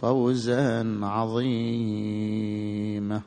[0.00, 3.20] فوزا عظيما.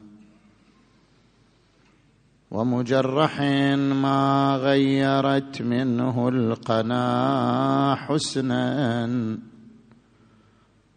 [2.51, 9.09] ومجرح ما غيرت منه القنا حسنا.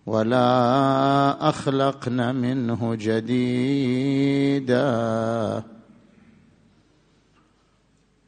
[0.07, 4.83] ولا أخلقن منه جديدا.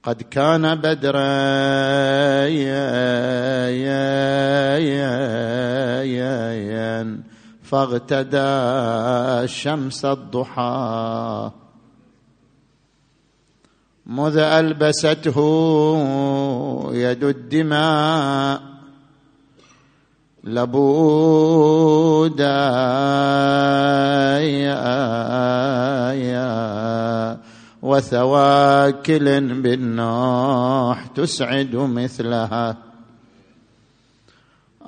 [0.02, 1.27] قد كان بدرا.
[7.70, 11.51] فاغتدى شمس الضحى.
[14.07, 15.38] مذ ألبسته
[16.93, 18.63] يد الدماء.
[20.45, 21.57] لبودا
[27.82, 32.85] وثواكل بالنوح تسعد مثلها.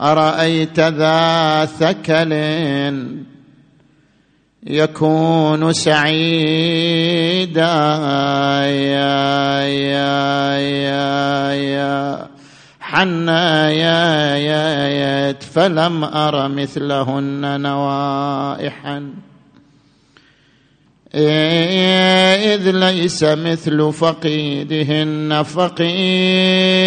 [0.01, 2.33] أرأيت ذا ثكل
[4.67, 7.63] يكون سعيدا؟
[8.67, 12.29] يا يا يا يا.
[12.81, 19.15] حنا يا يا فلم أر مثلهن نوائحا.
[21.15, 26.79] إذ ليس مثل فقيدهن فقيد.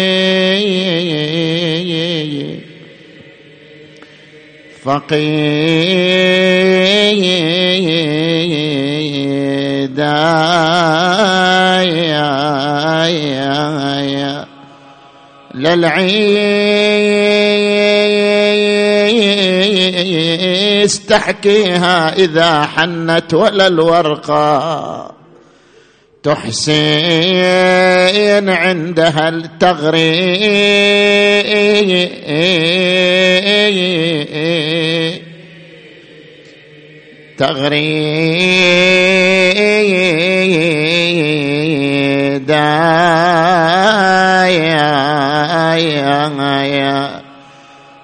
[4.84, 6.42] فقيدا
[15.54, 16.26] للعيس
[21.06, 25.21] تحكيها إذا حنت ولا الورقة
[26.22, 27.32] تحسين
[28.48, 30.82] عندها التغريد
[37.38, 38.12] تغريدا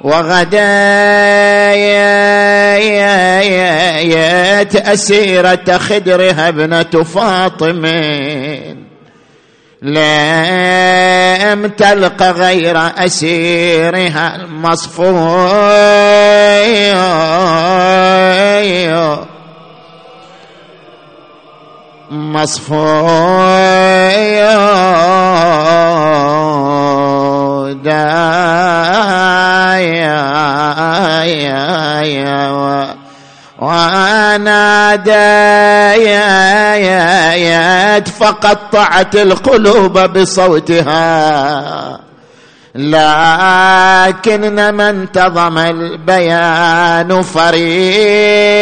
[0.01, 0.59] وغدايت
[4.77, 7.87] أسيرة خدرها ابنة فاطم
[9.83, 15.09] لم تلق غير أسيرها المصفوي
[22.11, 23.99] مصفوي
[33.59, 35.09] وناديت
[38.09, 42.01] فقطعت القلوب بصوتها
[42.75, 48.59] لكن من انتظم البيان فريق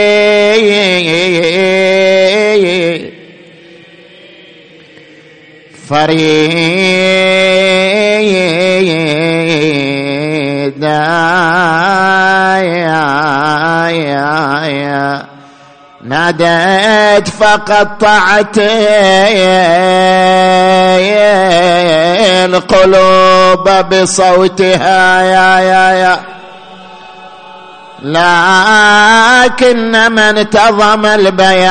[10.71, 11.07] فريدا
[16.05, 18.59] ناديت فقطعت
[22.45, 26.21] القلوب بصوتها يا يا يا.
[28.03, 31.67] لكن من انتظم البيان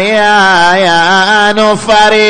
[0.00, 2.20] يا يا نفري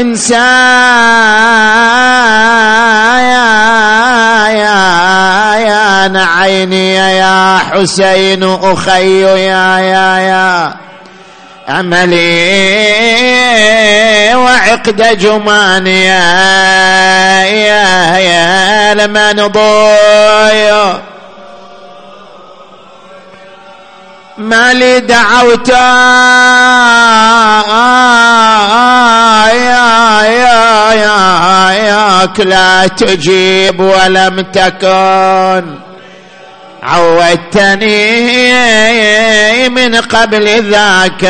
[0.00, 1.58] إنسان
[6.16, 10.74] عيني يا حسين أخي يا يا يا
[11.80, 12.18] أملي
[14.34, 19.48] وعقد جماني يا يا يا لمن
[24.38, 25.74] ما لي دعوت يا
[30.22, 35.78] يا يا لا تجيب ولم تكن.
[36.82, 37.88] عودتني
[39.68, 41.22] من قبل ذاك.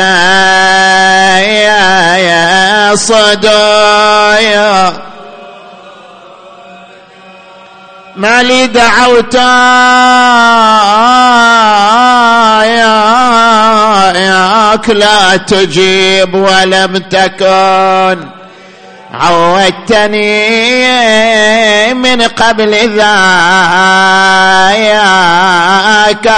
[1.43, 4.93] يا يا صدايا
[8.19, 9.35] ما لي دعوت
[14.15, 18.29] ياك لا تجيب ولم تكن.
[19.13, 20.33] عودتني
[21.93, 23.09] من قبل ذاك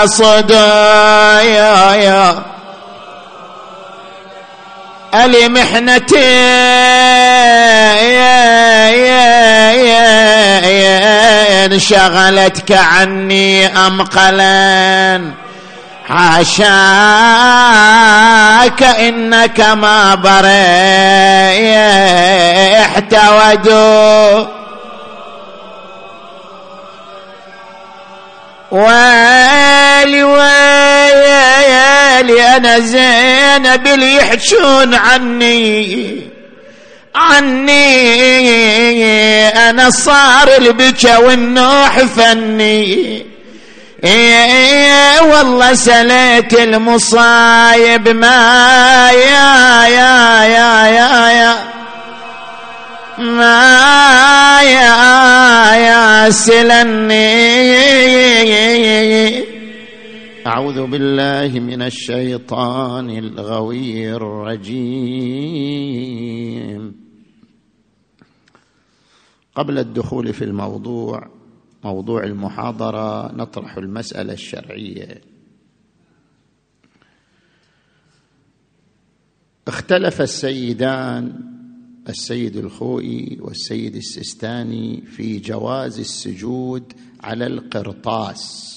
[0.06, 0.54] صدى
[1.56, 2.52] يا يا.
[11.62, 15.32] لمحنتي انشغلتك عني أمقلا
[16.08, 16.64] حاشاك
[18.84, 20.34] إنك ما بريحت
[23.14, 24.48] ودو.
[28.72, 30.48] ويلي ويلي
[32.58, 36.31] أنا زينب اللي يحجون عني.
[37.16, 38.22] عني.
[39.48, 43.26] أنا صار البكا والنوح فني.
[44.04, 48.10] إيه والله سليت المصايب.
[48.10, 51.56] ما يا يا يا يا يا.
[53.18, 57.42] ما يا يا سلني.
[60.48, 65.42] أعوذ بالله من الشيطان الغوي الرجيم.
[69.56, 71.30] قبل الدخول في الموضوع
[71.84, 75.22] موضوع المحاضرة نطرح المسألة الشرعية.
[79.68, 81.52] اختلف السيدان
[82.10, 88.72] السيد الخوئي والسيد السستاني في جواز السجود على القرطاس.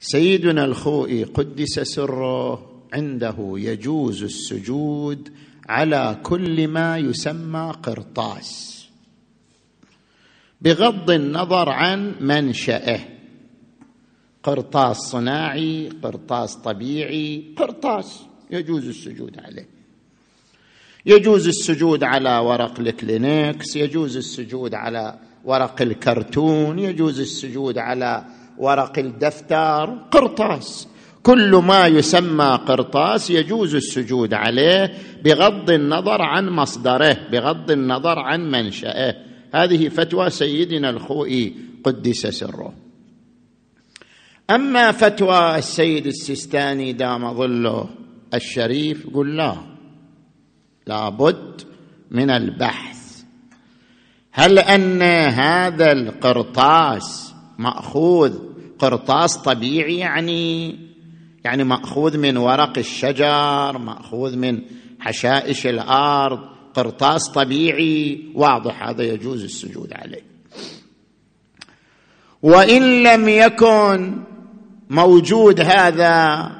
[0.00, 5.32] سيدنا الخوئي قدس سره عنده يجوز السجود
[5.68, 8.84] على كل ما يسمى قرطاس.
[10.60, 13.00] بغض النظر عن منشأه.
[14.42, 19.68] قرطاس صناعي قرطاس طبيعي قرطاس يجوز السجود عليه.
[21.06, 28.24] يجوز السجود على ورق الكلينكس يجوز السجود على ورق الكرتون يجوز السجود على
[28.58, 29.84] ورق الدفتر.
[30.10, 30.88] قرطاس.
[31.24, 34.94] كل ما يسمى قرطاس يجوز السجود عليه
[35.24, 39.16] بغض النظر عن مصدره بغض النظر عن منشأه.
[39.54, 41.54] هذه فتوى سيدنا الخوئي
[41.84, 42.74] قدس سره.
[44.50, 47.88] أما فتوى السيد السيستاني دام ظله
[48.34, 49.56] الشريف يقول لا.
[50.86, 51.62] لابد
[52.10, 53.22] من البحث.
[54.32, 58.38] هل أن هذا القرطاس مأخوذ؟
[58.78, 60.76] قرطاس طبيعي يعني
[61.44, 64.60] يعني مأخوذ من ورق الشجر مأخوذ من
[65.00, 66.38] حشائش الأرض
[66.74, 70.24] قرطاس طبيعي واضح هذا يجوز السجود عليه.
[72.42, 74.22] وإن لم يكن
[74.90, 76.50] موجود هذا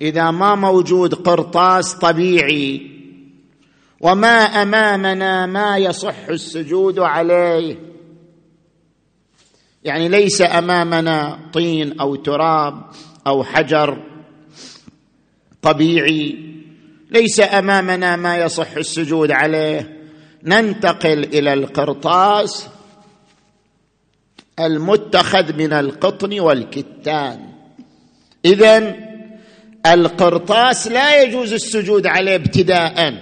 [0.00, 2.92] إذا ما موجود قرطاس طبيعي
[4.00, 7.76] وما أمامنا ما يصح السجود عليه
[9.84, 12.82] يعني ليس أمامنا طين أو تراب
[13.26, 14.11] أو حجر
[15.62, 16.38] طبيعي.
[17.10, 19.96] ليس أمامنا ما يصح السجود عليه.
[20.44, 22.68] ننتقل إلى القرطاس
[24.60, 27.40] المتخذ من القطن والكتان.
[28.44, 28.96] اذا
[29.86, 33.14] القرطاس لا يجوز السجود عليه ابتداء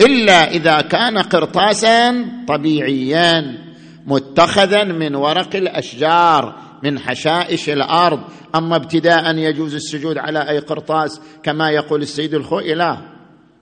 [0.00, 3.58] إلا إذا كان قرطاسا طبيعيا
[4.06, 6.65] متخذا من ورق الأشجار.
[6.86, 8.20] من حشائش الأرض.
[8.54, 12.98] أما ابتداء يجوز السجود على أي قرطاس كما يقول السيد الخوئي لا.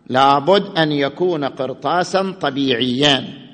[0.08, 3.44] لابد أن يكون قرطاسا طبيعيا.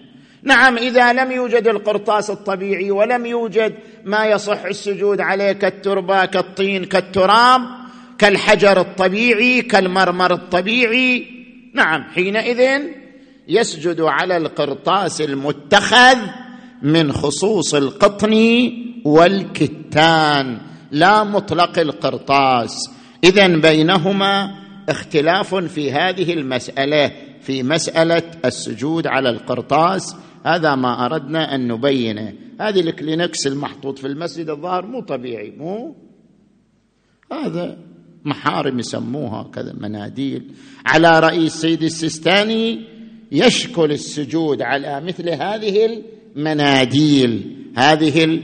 [0.43, 3.75] نعم إذا لم يوجد القرطاس الطبيعي ولم يوجد
[4.05, 7.61] ما يصح السجود عليه كالتربة كالطين كالتراب
[8.19, 11.27] كالحجر الطبيعي كالمرمر الطبيعي
[11.75, 12.83] نعم حينئذ
[13.49, 16.19] يسجد على القرطاس المتخذ
[16.83, 18.33] من خصوص القطن
[19.05, 20.59] والكتان
[20.91, 22.91] لا مطلق القرطاس.
[23.25, 24.55] اذا بينهما
[24.89, 30.17] اختلاف في هذه المسألة في مسألة السجود على القرطاس.
[30.47, 32.33] هذا ما أردنا أن نبينه.
[32.61, 35.97] هذه الكلينكس المحطوط في المسجد الظاهر مو طبيعي مو؟
[37.33, 37.77] هذا
[38.25, 40.51] محارم يسموها كذا مناديل.
[40.87, 42.85] على راي السيد السيستاني
[43.33, 46.03] يشكل السجود على مثل هذه
[46.37, 47.57] المناديل.
[47.77, 48.41] هذه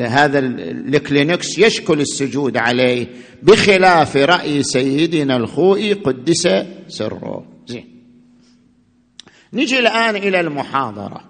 [0.00, 3.06] هذا الكلينكس يشكل السجود عليه
[3.42, 6.48] بخلاف رأي سيدنا الخوئي قدس
[6.88, 7.46] سره.
[7.66, 7.86] زين.
[9.52, 11.20] نجي الآن إلى المحاضرة.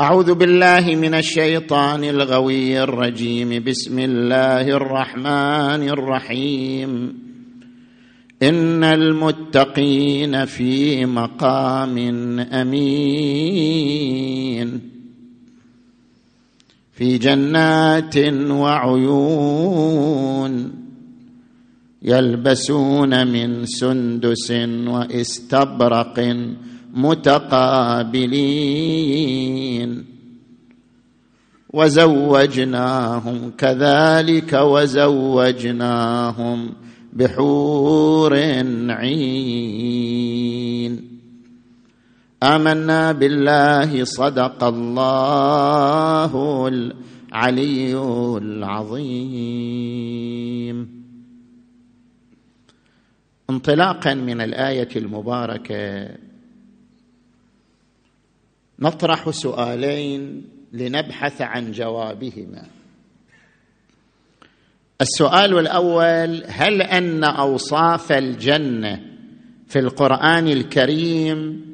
[0.00, 3.64] أعوذ بالله من الشيطان الغوي الرجيم.
[3.64, 7.24] بسم الله الرحمن الرحيم.
[8.42, 11.98] إن المتقين في مقام
[12.52, 13.74] أمين.
[16.94, 18.16] في جنات
[18.50, 20.04] وعيون
[22.02, 24.50] يلبسون من سندس
[24.86, 26.36] واستبرق
[26.94, 28.44] متقابلين.
[31.72, 35.94] وزوجناهم كذلك وزوجناهم
[37.12, 38.34] بحور
[38.90, 40.04] عين.
[42.44, 46.32] آمنا بالله صدق الله
[46.68, 47.96] العلي
[48.36, 49.44] العظيم.
[53.50, 56.08] انطلاقا من الآية المباركة
[58.78, 62.66] نطرح سؤالين لنبحث عن جوابهما.
[65.00, 69.00] السؤال الأول هل أن أوصاف الجنة
[69.68, 71.73] في القرآن الكريم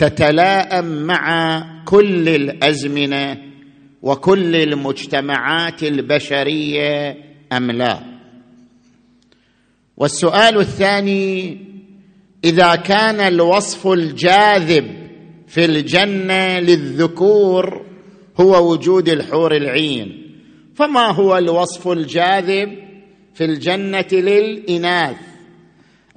[0.00, 3.38] تتلائم مع كل الأزمنة
[4.02, 7.16] وكل المجتمعات البشرية
[7.52, 8.00] أم لا.
[9.96, 11.58] والسؤال الثاني
[12.44, 14.86] إذا كان الوصف الجاذب
[15.48, 17.86] في الجنة للذكور
[18.40, 20.32] هو وجود الحور العين
[20.74, 22.78] فما هو الوصف الجاذب
[23.34, 25.16] في الجنة للإناث؟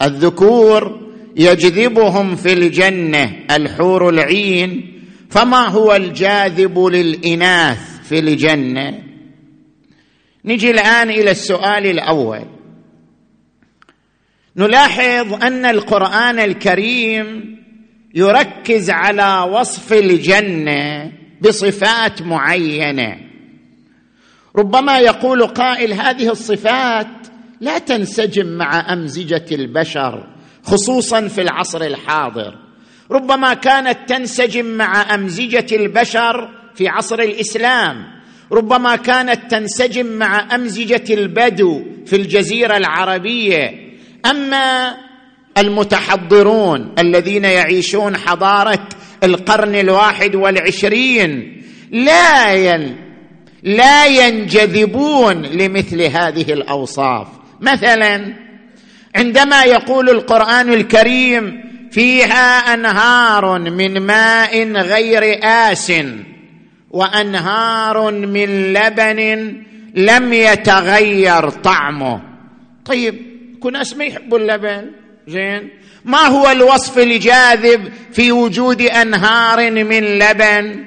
[0.01, 4.93] الذكور يجذبهم في الجنة الحور العين
[5.29, 9.03] فما هو الجاذب للإناث في الجنة؟
[10.45, 12.45] نجي الآن إلى السؤال الأول.
[14.57, 17.57] نلاحظ أن القرآن الكريم
[18.15, 21.11] يركز على وصف الجنة
[21.41, 23.17] بصفات معينة.
[24.55, 27.07] ربما يقول قائل هذه الصفات
[27.61, 30.32] لا تنسجم مع أمزجة البشر.
[30.63, 32.55] خصوصا في العصر الحاضر.
[33.12, 38.05] ربما كانت تنسجم مع أمزجة البشر في عصر الإسلام.
[38.51, 43.72] ربما كانت تنسجم مع أمزجة البدو في الجزيرة العربية.
[44.25, 44.98] أما
[45.58, 48.89] المتحضرون الذين يعيشون حضارة
[49.24, 52.98] القرن الواحد والعشرين لا ين
[53.63, 57.27] لا ينجذبون لمثل هذه الأوصاف.
[57.62, 58.42] مثلا
[59.15, 65.93] عندما يقول القرآن الكريم فيها أنهار من ماء غير آس
[66.91, 69.53] وأنهار من لبن
[69.96, 72.22] لم يتغير طعمه.
[72.86, 73.15] طيب
[73.60, 74.91] كل ناس ما يحبوا اللبن.
[75.27, 75.70] زين.
[76.05, 80.86] ما هو الوصف الجاذب في وجود أنهار من لبن؟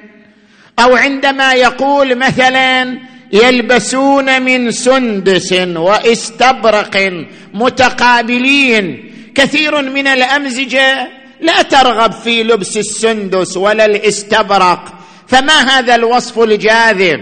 [0.79, 2.99] أو عندما يقول مثلا
[3.33, 9.13] يلبسون من سندس واستبرق متقابلين.
[9.35, 11.09] كثير من الأمزجة
[11.41, 14.95] لا ترغب في لبس السندس ولا الاستبرق.
[15.29, 17.21] فما هذا الوصف الجاذب؟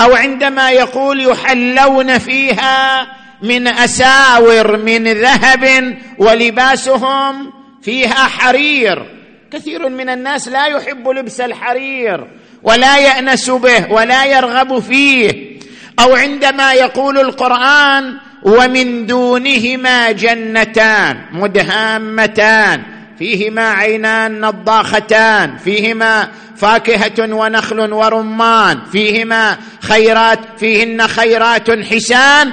[0.00, 3.06] أو عندما يقول يحلون فيها
[3.42, 9.06] من أساور من ذهب ولباسهم فيها حرير.
[9.52, 12.26] كثير من الناس لا يحب لبس الحرير.
[12.64, 15.54] ولا يأنس به ولا يرغب فيه.
[16.00, 22.82] أو عندما يقول القرآن ومن دونهما جنتان مدهامتان
[23.18, 32.52] فيهما عينان نضاختان فيهما فاكهة ونخل ورمان فيهما خيرات فيهن خيرات حسان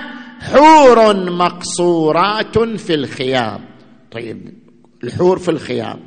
[0.52, 3.60] حور مقصورات في الخيام.
[4.12, 4.54] طيب
[5.04, 6.00] الحور في الخيام.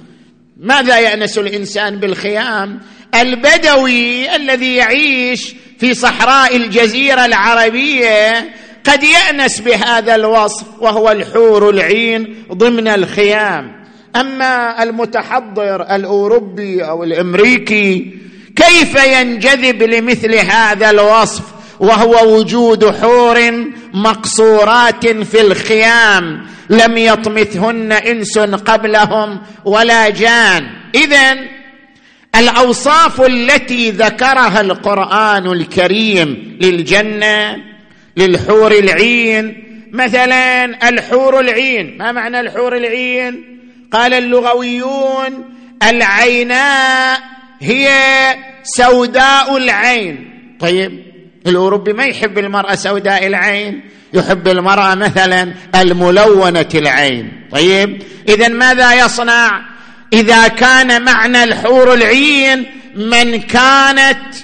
[0.57, 2.81] ماذا يأنس الإنسان بالخيام؟
[3.15, 8.51] البدوي الذي يعيش في صحراء الجزيرة العربية
[8.85, 13.85] قد يأنس بهذا الوصف وهو الحور العين ضمن الخيام.
[14.17, 18.15] أما المتحضر الأوروبي أو الأمريكي
[18.57, 21.43] كيف ينجذب لمثل هذا الوصف؟
[21.81, 23.41] وهو وجود حور
[23.95, 26.47] مقصورات في الخيام.
[26.71, 30.67] لم يطمثهن إنس قبلهم ولا جان.
[30.95, 31.37] اذا
[32.37, 37.57] الأوصاف التي ذكرها القرآن الكريم للجنة
[38.17, 39.65] للحور العين.
[39.93, 41.99] مثلا الحور العين.
[41.99, 43.45] ما معنى الحور العين؟
[43.93, 45.45] قال اللغويون
[45.83, 47.21] العيناء
[47.61, 47.89] هي
[48.63, 50.31] سوداء العين.
[50.61, 51.03] طيب
[51.47, 53.81] الأوروبي ما يحب المرأة سوداء العين
[54.13, 57.33] يحب المرأة مثلا الملونة العين.
[57.53, 59.74] طيب اذا ماذا يصنع؟
[60.15, 64.35] إذا كان معنى الحور العين من كانت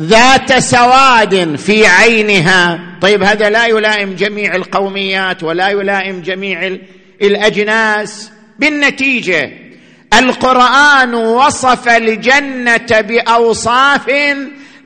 [0.00, 2.80] ذات سواد في عينها.
[3.02, 6.76] طيب هذا لا يلائم جميع القوميات ولا يلائم جميع
[7.22, 8.30] الأجناس.
[8.58, 9.50] بالنتيجة
[10.18, 14.10] القرآن وصف الجنة بأوصاف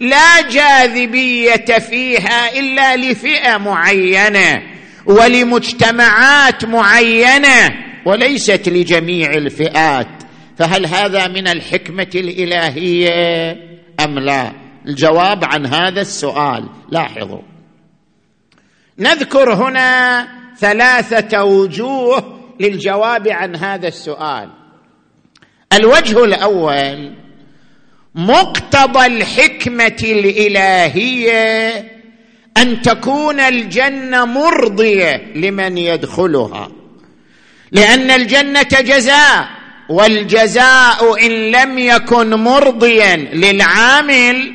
[0.00, 4.62] لا جاذبية فيها إلا لفئة معينة
[5.07, 7.71] ولمجتمعات معينة.
[8.06, 10.23] وليست لجميع الفئات
[10.56, 13.52] فهل هذا من الحكمة الإلهية
[14.00, 14.52] أم لا؟
[14.87, 17.42] الجواب عن هذا السؤال لاحظوا.
[18.99, 24.50] نذكر هنا ثلاثة وجوه للجواب عن هذا السؤال.
[25.73, 27.14] الوجه الأول
[28.14, 31.68] مقتضى الحكمة الإلهية
[32.56, 36.84] أن تكون الجنة مرضية لمن يدخلها.
[37.75, 39.49] لأن الجنة جزاء
[39.88, 44.52] والجزاء إن لم يكن مرضيا للعامل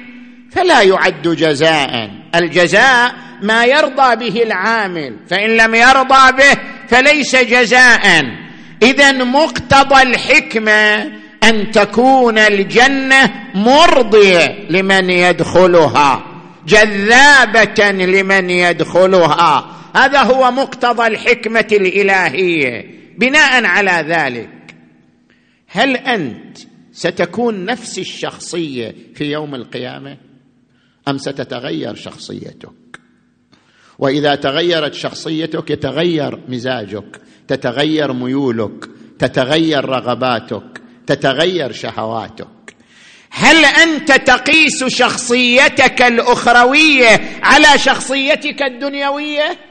[0.52, 2.10] فلا يعد جزاء.
[2.36, 6.58] الجزاء ما يرضى به العامل فإن لم يرضى به
[6.88, 8.26] فليس جزاء.
[8.84, 11.12] اذا مقتضى الحكمة
[11.44, 16.24] أن تكون الجنة مرضية لمن يدخلها
[16.68, 19.66] جذابة لمن يدخلها.
[19.96, 23.00] هذا هو مقتضى الحكمة الإلهية.
[23.20, 24.76] بناء على ذلك
[25.68, 26.58] هل أنت
[26.92, 30.18] ستكون نفس الشخصية في يوم القيامة؟
[31.08, 33.00] أم ستتغير شخصيتك؟
[34.00, 42.48] وإذا تغيرت شخصيتك يتغير مزاجك تتغير ميولك تتغير رغباتك تتغير شهواتك.
[43.32, 49.69] هل أنت تقيس شخصيتك الأخروية على شخصيتك الدنيوية؟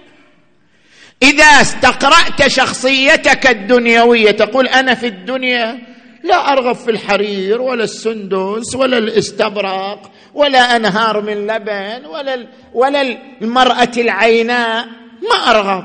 [1.22, 5.78] إذا استقرأت شخصيتك الدنيوية تقول أنا في الدنيا
[6.24, 13.92] لا أرغب في الحرير ولا السندس ولا الاستبرق ولا أنهار من لبن ولا ولا المرأة
[13.96, 14.86] العيناء
[15.22, 15.84] ما أرغب.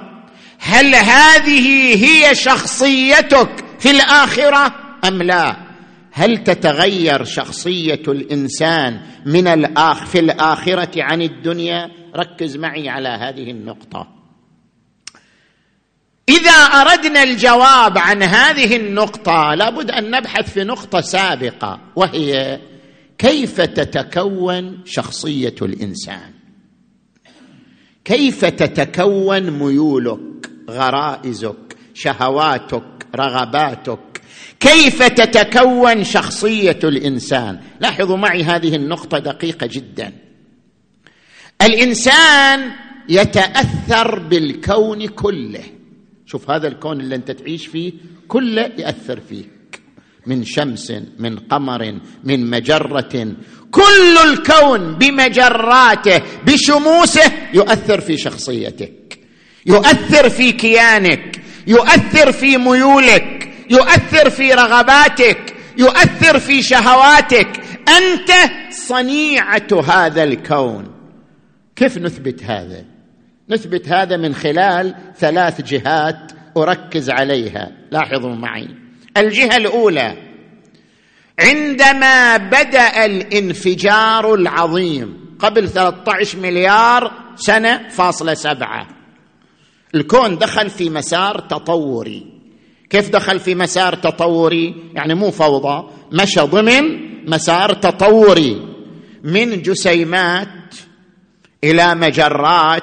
[0.59, 4.73] هل هذه هي شخصيتك في الآخرة؟
[5.07, 5.55] أم لا؟
[6.11, 14.22] هل تتغير شخصية الإنسان من الآخ في الآخرة عن الدنيا؟ ركز معي على هذه النقطة.
[16.29, 22.59] إذا أردنا الجواب عن هذه النقطة لابد أن نبحث في نقطة سابقة وهي
[23.17, 26.33] كيف تتكون شخصية الإنسان؟
[28.05, 32.83] كيف تتكون ميولك غرائزك شهواتك
[33.15, 34.21] رغباتك؟
[34.59, 40.13] كيف تتكون شخصية الإنسان؟ لاحظوا معي هذه النقطة دقيقة جدا.
[41.61, 42.71] الإنسان
[43.09, 45.63] يتأثر بالكون كله.
[46.33, 47.93] شوف هذا الكون اللي انت تعيش فيه
[48.27, 49.81] كله يأثر فيك.
[50.25, 53.35] من شمس من قمر من مجرة.
[53.71, 59.19] كل الكون بمجراته بشموسه يؤثر في شخصيتك.
[59.65, 61.41] يؤثر في كيانك.
[61.67, 63.53] يؤثر في ميولك.
[63.69, 65.55] يؤثر في رغباتك.
[65.77, 67.61] يؤثر في شهواتك.
[67.87, 68.31] أنت
[68.71, 70.91] صنيعة هذا الكون.
[71.75, 72.92] كيف نثبت هذا؟
[73.53, 77.71] نثبت هذا من خلال ثلاث جهات أركز عليها.
[77.91, 78.67] لاحظوا معي.
[79.17, 80.17] الجهة الأولى
[81.39, 88.87] عندما بدأ الانفجار العظيم قبل 13 مليار سنة فاصلة سبعة
[89.95, 92.25] الكون دخل في مسار تطوري.
[92.89, 96.83] كيف دخل في مسار تطوري؟ يعني مو فوضى مشى ضمن
[97.29, 98.73] مسار تطوري.
[99.23, 100.47] من جسيمات
[101.63, 102.82] إلى مجرات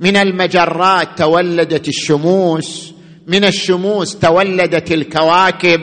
[0.00, 2.92] من المجرات تولدت الشموس
[3.26, 5.80] من الشموس تولدت الكواكب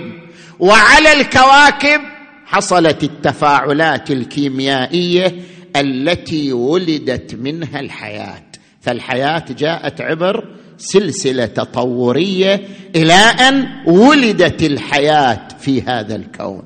[0.60, 2.02] وعلى الكواكب
[2.46, 5.36] حصلت التفاعلات الكيميائية
[5.76, 8.44] التي ولدت منها الحياة.
[8.82, 16.64] فالحياة جاءت عبر سلسلة تطورية إلى أن ولدت الحياة في هذا الكون.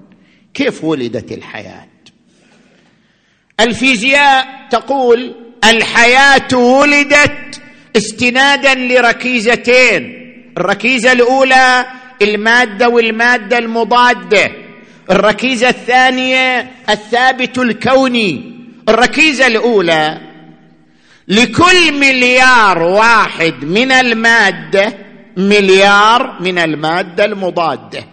[0.53, 1.87] كيف ولدت الحياة؟
[3.59, 7.61] الفيزياء تقول الحياة ولدت
[7.97, 10.23] استنادا لركيزتين.
[10.57, 11.85] الركيزة الأولى
[12.21, 14.51] المادة والمادة المضادة.
[15.11, 18.57] الركيزة الثانية الثابت الكوني.
[18.89, 20.21] الركيزة الأولى
[21.27, 24.97] لكل مليار واحد من المادة
[25.37, 28.03] مليار من المادة المضادة.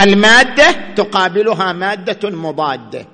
[0.00, 3.06] المادة تقابلها مادة مضادة.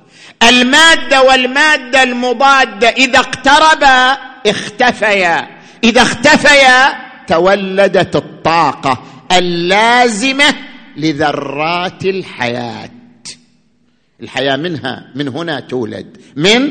[0.43, 5.49] المادة والمادة المضادة إذا اقتربا اختفيا.
[5.85, 6.93] إذا اختفيا
[7.27, 9.03] تولدت الطاقة
[9.33, 10.55] اللازمة
[10.97, 12.91] لذرات الحياة.
[14.23, 16.71] الحياة منها من هنا تولد من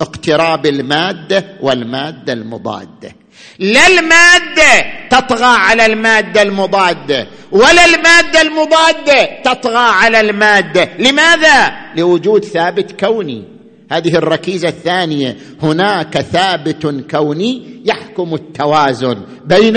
[0.00, 3.16] اقتراب المادة والمادة المضادة.
[3.58, 10.88] لا المادة تطغى على المادة المضادة ولا المادة المضادة تطغى على المادة.
[10.98, 13.44] لماذا؟ لوجود ثابت كوني.
[13.92, 19.76] هذه الركيزة الثانية هناك ثابت كوني يحكم التوازن بين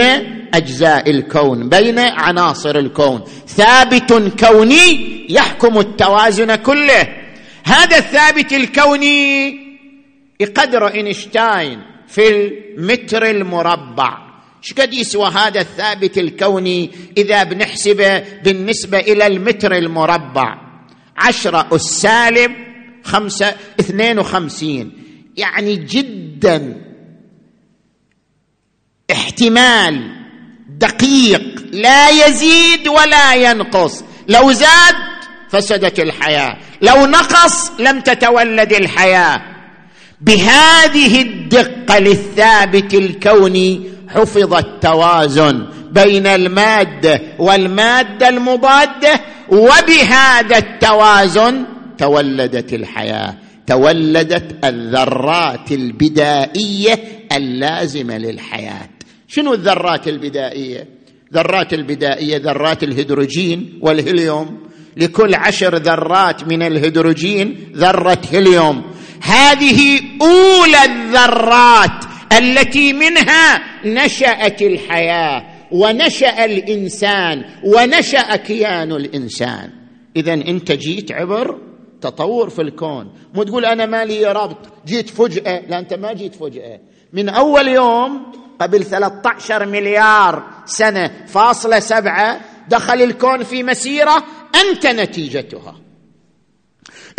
[0.53, 3.23] أجزاء الكون بين عناصر الكون.
[3.47, 4.13] ثابت
[4.45, 7.07] كوني يحكم التوازن كله.
[7.63, 9.49] هذا الثابت الكوني
[10.39, 14.27] يقدر إينشتاين في المتر المربع.
[14.63, 20.67] إيش قد يسوى هذا الثابت الكوني إذا بنحسبه بالنسبة إلى المتر المربع؟
[21.17, 22.51] عشرة السالب
[23.03, 24.91] خمسة اثنين وخمسين.
[25.37, 26.81] يعني جدا.
[29.11, 30.11] احتمال
[30.69, 31.65] دقيق.
[31.71, 34.03] لا يزيد ولا ينقص.
[34.27, 34.95] لو زاد
[35.49, 36.57] فسدت الحياة.
[36.81, 39.56] لو نقص لم تتولد الحياة.
[40.21, 51.65] بهذه الدقة للثابت الكوني حفظ التوازن بين المادة والمادة المضادة وبهذا التوازن
[51.97, 56.99] تولدت الحياة تولدت الذرات البدائية
[57.31, 58.89] اللازمة للحياة.
[59.27, 60.87] شنو الذرات البدائية؟
[61.33, 64.67] ذرات البدائية ذرات الهيدروجين والهيليوم.
[64.97, 68.83] لكل عشر ذرات من الهيدروجين ذرة هيليوم.
[69.21, 72.05] هذه أولى الذرات
[72.37, 79.69] التي منها نشأت الحياة ونشأ الإنسان ونشأ كيان الإنسان.
[80.15, 81.57] اذا أنت جيت عبر
[82.01, 83.11] تطور في الكون.
[83.33, 85.61] مو تقول أنا ما لي ربط جيت فجأة.
[85.69, 86.79] لا أنت ما جيت فجأة.
[87.13, 94.23] من أول يوم قبل 13 مليار سنة فاصلة سبعة دخل الكون في مسيرة
[94.55, 95.86] أنت نتيجتها.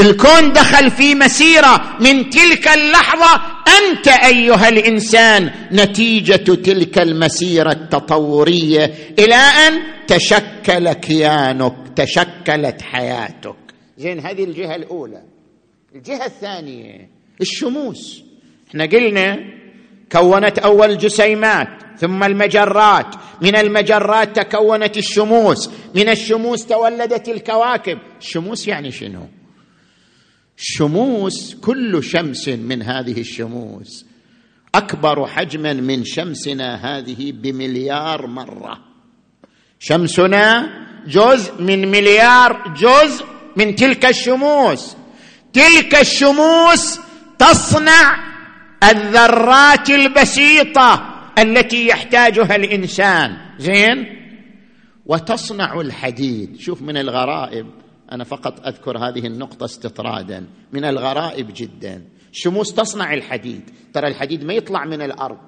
[0.01, 3.43] الكون دخل في مسيرة من تلك اللحظة
[3.79, 13.57] أنت أيها الإنسان نتيجة تلك المسيرة التطورية إلى أن تشكل كيانك تشكلت حياتك.
[13.99, 15.23] زين هذه الجهة الأولى.
[15.95, 17.09] الجهة الثانية
[17.41, 18.23] الشموس.
[18.71, 19.37] إحنا قلنا
[20.13, 23.15] كونت أول جسيمات ثم المجرات.
[23.43, 25.71] من المجرات تكونت الشموس.
[25.95, 27.99] من الشموس تولدت الكواكب.
[28.21, 29.38] الشموس يعني شنو؟
[30.59, 34.07] الشموس كل شمس من هذه الشموس.
[34.75, 38.79] أكبر حجما من شمسنا هذه بمليار مرة.
[39.79, 40.69] شمسنا
[41.07, 43.25] جزء من مليار جزء
[43.57, 44.97] من تلك الشموس.
[45.53, 47.01] تلك الشموس
[47.39, 48.25] تصنع
[48.85, 53.37] الذرات البسيطة التي يحتاجها الإنسان.
[53.59, 54.07] زين؟
[55.07, 56.61] وتصنع الحديد.
[56.61, 57.67] شوف من الغرائب.
[58.13, 60.47] أنا فقط أذكر هذه النقطة استطرادا.
[60.73, 62.03] من الغرائب جدا.
[62.33, 63.61] الشموس تصنع الحديد؟
[63.95, 65.39] ترى الحديد ما يطلع من الأرض.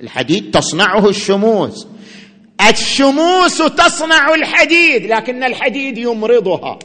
[0.00, 1.86] الحديد تصنعه الشموس.
[2.70, 6.78] الشموس تصنع الحديد لكن الحديد يمرضها.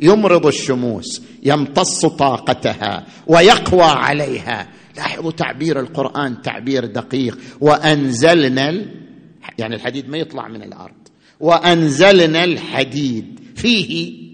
[0.00, 4.68] يمرض الشموس يمتص طاقتها ويقوى عليها.
[4.96, 7.38] لاحظوا تعبير القرآن تعبير دقيق.
[7.60, 9.06] وأنزلنا ال...
[9.58, 11.08] يعني الحديد ما يطلع من الأرض.
[11.40, 13.40] وأنزلنا الحديد.
[13.56, 14.25] فيه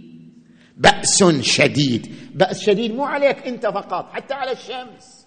[0.83, 2.15] بأس شديد.
[2.35, 5.27] بأس شديد مو عليك أنت فقط حتى على الشمس.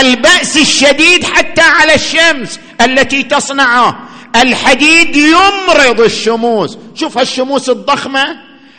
[0.00, 6.78] البأس الشديد حتى على الشمس التي تصنعه الحديد يمرض الشموس.
[6.94, 8.24] شوف هالشموس الضخمة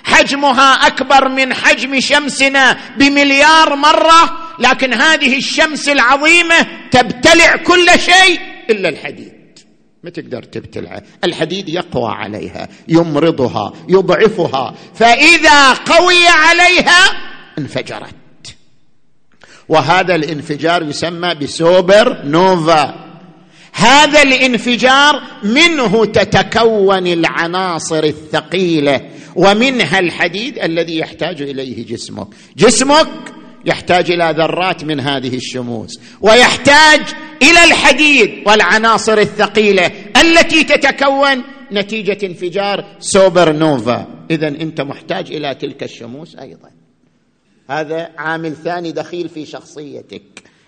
[0.04, 8.89] حجمها أكبر من حجم شمسنا بمليار مرة لكن هذه الشمس العظيمة تبتلع كل شيء إلا
[8.89, 9.33] الحديد.
[10.03, 14.75] ما تقدر تبتلعه الحديد يقوى عليها يمرضها يضعفها.
[14.95, 16.99] فإذا قوي عليها
[17.57, 18.15] انفجرت.
[19.69, 22.95] وهذا الانفجار يسمى بسوبر نوفا.
[23.73, 29.01] هذا الانفجار منه تتكون العناصر الثقيلة
[29.35, 32.27] ومنها الحديد الذي يحتاج إليه جسمك.
[32.57, 33.33] جسمك
[33.65, 37.01] يحتاج إلى ذرات من هذه الشموس ويحتاج
[37.43, 45.84] إلى الحديد والعناصر الثقيلة التي تتكون نتيجة انفجار سوبر نوفا اذا أنت محتاج إلى تلك
[45.84, 46.69] الشموس أيضا.
[47.69, 50.23] هذا عامل ثاني دخيل في شخصيتك.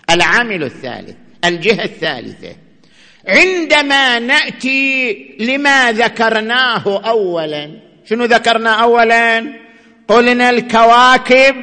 [0.09, 2.55] العامل الثالث الجهة الثالثة.
[3.27, 9.53] عندما نأتي لما ذكرناه اولا شنو ذكرنا اولا؟
[10.07, 11.55] قلنا الكواكب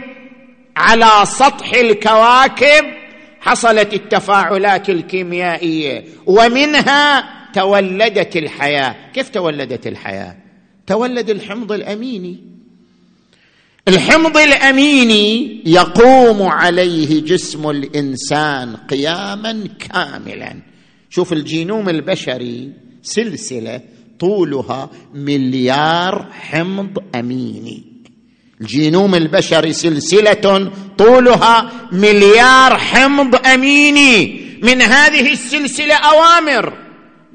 [0.77, 3.02] على سطح الكواكب
[3.43, 7.25] حصلت التفاعلات الكيميائية ومنها
[7.55, 8.97] تولدت الحياة.
[9.15, 10.37] كيف تولدت الحياة؟
[10.87, 12.41] تولد الحمض الأميني.
[13.89, 20.57] الحمض الأميني يقوم عليه جسم الإنسان قياما كاملا.
[21.11, 23.81] شوف الجينوم البشري سلسلة
[24.19, 27.83] طولها مليار حمض أميني.
[28.61, 36.73] الجينوم البشري سلسلة طولها مليار حمض أميني من هذه السلسلة أوامر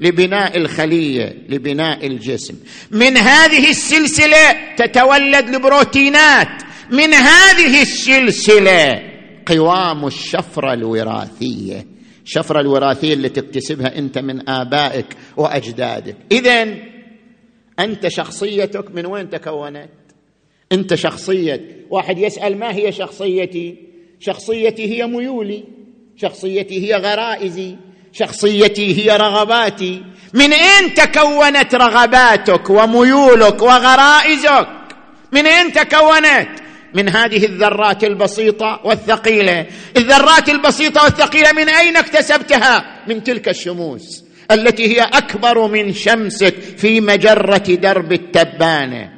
[0.00, 2.54] لبناء الخلية لبناء الجسم.
[2.90, 6.62] من هذه السلسلة تتولد البروتينات.
[6.90, 9.02] من هذه السلسلة
[9.46, 11.86] قوام الشفرة الوراثية.
[12.24, 16.16] الشفره الوراثية اللي تكتسبها أنت من آبائك وأجدادك.
[16.32, 16.74] اذا
[17.78, 19.88] أنت شخصيتك من وين تكونت؟
[20.72, 21.60] أنت شخصية.
[21.90, 23.76] واحد يسأل ما هي شخصيتي؟
[24.20, 25.64] شخصيتي هي ميولي.
[26.16, 27.76] شخصيتي هي غرائزي.
[28.12, 30.02] شخصيتي هي رغباتي.
[30.34, 34.68] من أين تكونت رغباتك وميولك وغرائزك؟
[35.32, 36.48] من أين تكونت؟
[36.94, 39.66] من هذه الذرات البسيطة والثقيلة.
[39.96, 47.00] الذرات البسيطة والثقيلة من أين اكتسبتها؟ من تلك الشموس التي هي أكبر من شمسك في
[47.00, 49.17] مجرة درب التبانة.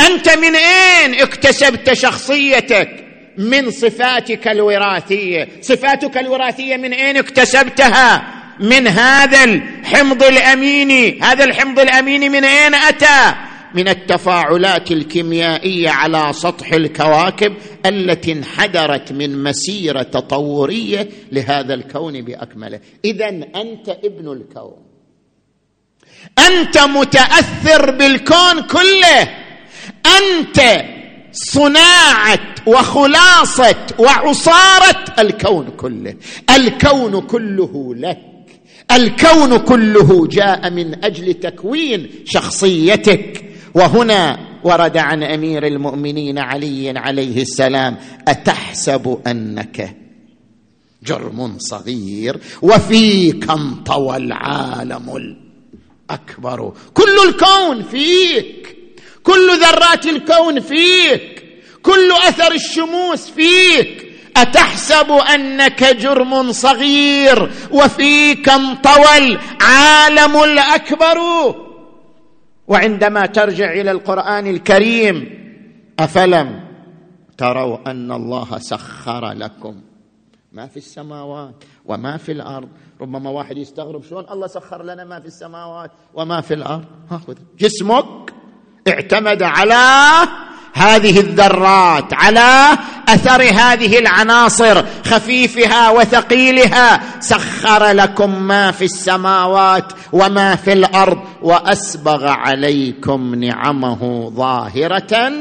[0.00, 3.04] أنت من أين اكتسبت شخصيتك؟
[3.38, 5.48] من صفاتك الوراثية.
[5.60, 11.18] صفاتك الوراثية من أين اكتسبتها؟ من هذا الحمض الأميني.
[11.22, 13.34] هذا الحمض الأميني من أين أتى؟
[13.74, 17.54] من التفاعلات الكيميائية على سطح الكواكب
[17.86, 22.80] التي انحدرت من مسيرة تطورية لهذا الكون بأكمله.
[23.04, 24.76] اذا أنت ابن الكون.
[26.38, 29.47] أنت متأثر بالكون كله.
[30.06, 30.84] أنت
[31.32, 35.04] صناعة وخلاصة وعصارة.
[35.18, 36.14] الكون كله
[36.56, 38.18] الكون كله لك.
[38.92, 43.44] الكون كله جاء من أجل تكوين شخصيتك.
[43.74, 47.96] وهنا ورد عن أمير المؤمنين علي عليه السلام
[48.28, 49.96] أتحسب أنك
[51.02, 55.36] جرم صغير؟ وفيك انطوى العالم
[56.10, 58.77] الأكبر؟ كل الكون فيك.
[59.28, 61.44] كل ذرات الكون فيك
[61.82, 64.08] كل أثر الشموس فيك.
[64.36, 71.18] أتحسب أنك جرم صغير وفيك انطوى العالم الأكبر.
[72.68, 75.16] وعندما ترجع إلى القرآن الكريم
[75.98, 76.48] أفلم
[77.38, 79.80] تروا أن الله سخر لكم.
[80.52, 82.68] ما في السماوات وما في الأرض.
[83.00, 86.84] ربما واحد يستغرب شلون الله سخر لنا ما في السماوات وما في الأرض؟
[87.58, 88.37] جسمك.
[88.88, 90.28] اعتمد على
[90.72, 97.20] هذه الذرات على أثر هذه العناصر خفيفها وثقيلها.
[97.20, 105.32] سخر لكم ما في السماوات وما في الأرض وأسبغ عليكم نعمه ظاهرة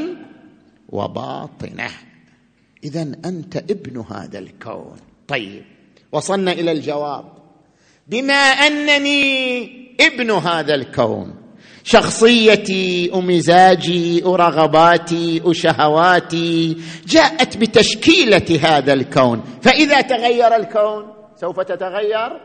[0.90, 1.90] وباطنة.
[2.84, 4.98] اذا أنت ابن هذا الكون.
[5.28, 5.64] طيب
[6.12, 7.26] وصلنا إلى الجواب.
[8.08, 11.47] بما أنني ابن هذا الكون
[11.88, 19.44] شخصيتي ومزاجي ورغباتي وشهواتي جاءت بتشكيلة هذا الكون.
[19.62, 22.42] فإذا تغير الكون سوف تتغير؟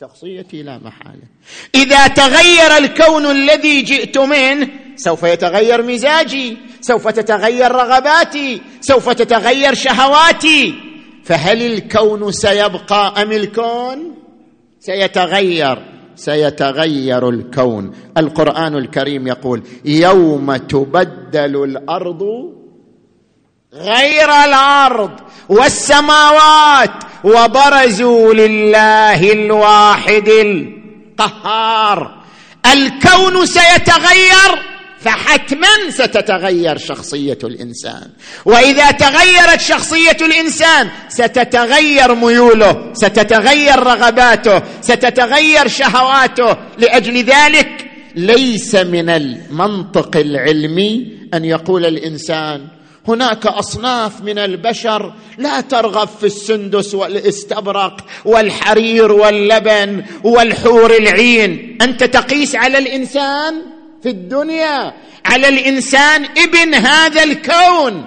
[0.00, 1.26] شخصيتي لا محالة.
[1.74, 10.74] إذا تغير الكون الذي جئت منه سوف يتغير مزاجي سوف تتغير رغباتي سوف تتغير شهواتي.
[11.24, 14.14] فهل الكون سيبقى أم الكون؟
[14.80, 15.93] سيتغير.
[16.16, 17.92] سيتغير الكون.
[18.16, 22.22] القرآن الكريم يقول يوم تبدل الأرض
[23.74, 25.10] غير الأرض
[25.48, 26.90] والسماوات
[27.24, 32.24] وبرزوا لله الواحد القهار.
[32.72, 34.73] الكون سيتغير
[35.04, 38.10] فحتما ستتغير شخصية الإنسان.
[38.44, 46.56] وإذا تغيرت شخصية الإنسان ستتغير ميوله ستتغير رغباته ستتغير شهواته.
[46.78, 52.66] لأجل ذلك ليس من المنطق العلمي أن يقول الإنسان
[53.08, 61.78] هناك أصناف من البشر لا ترغب في السندس والاستبرق والحرير واللبن والحور العين.
[61.82, 63.73] أنت تقيس على الإنسان
[64.04, 64.92] في الدنيا
[65.26, 68.04] على الإنسان ابن هذا الكون.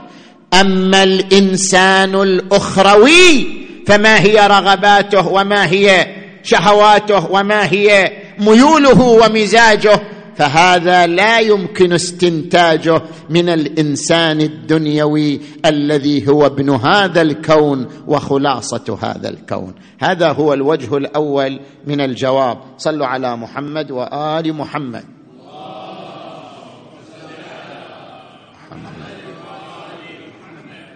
[0.53, 3.47] أما الإنسان الأخروي
[3.87, 6.07] فما هي رغباته وما هي
[6.43, 10.01] شهواته وما هي ميوله ومزاجه
[10.35, 19.73] فهذا لا يمكن استنتاجه من الإنسان الدنيوي الذي هو ابن هذا الكون وخلاصة هذا الكون.
[19.99, 22.57] هذا هو الوجه الأول من الجواب.
[22.77, 25.16] صلوا على محمد وآل محمد.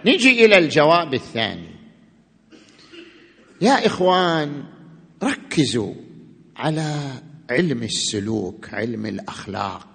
[0.06, 1.70] نجي إلى الجواب الثاني.
[3.60, 4.64] يا إخوان
[5.22, 5.94] ركزوا
[6.56, 6.94] على
[7.50, 9.88] علم السلوك علم الأخلاق.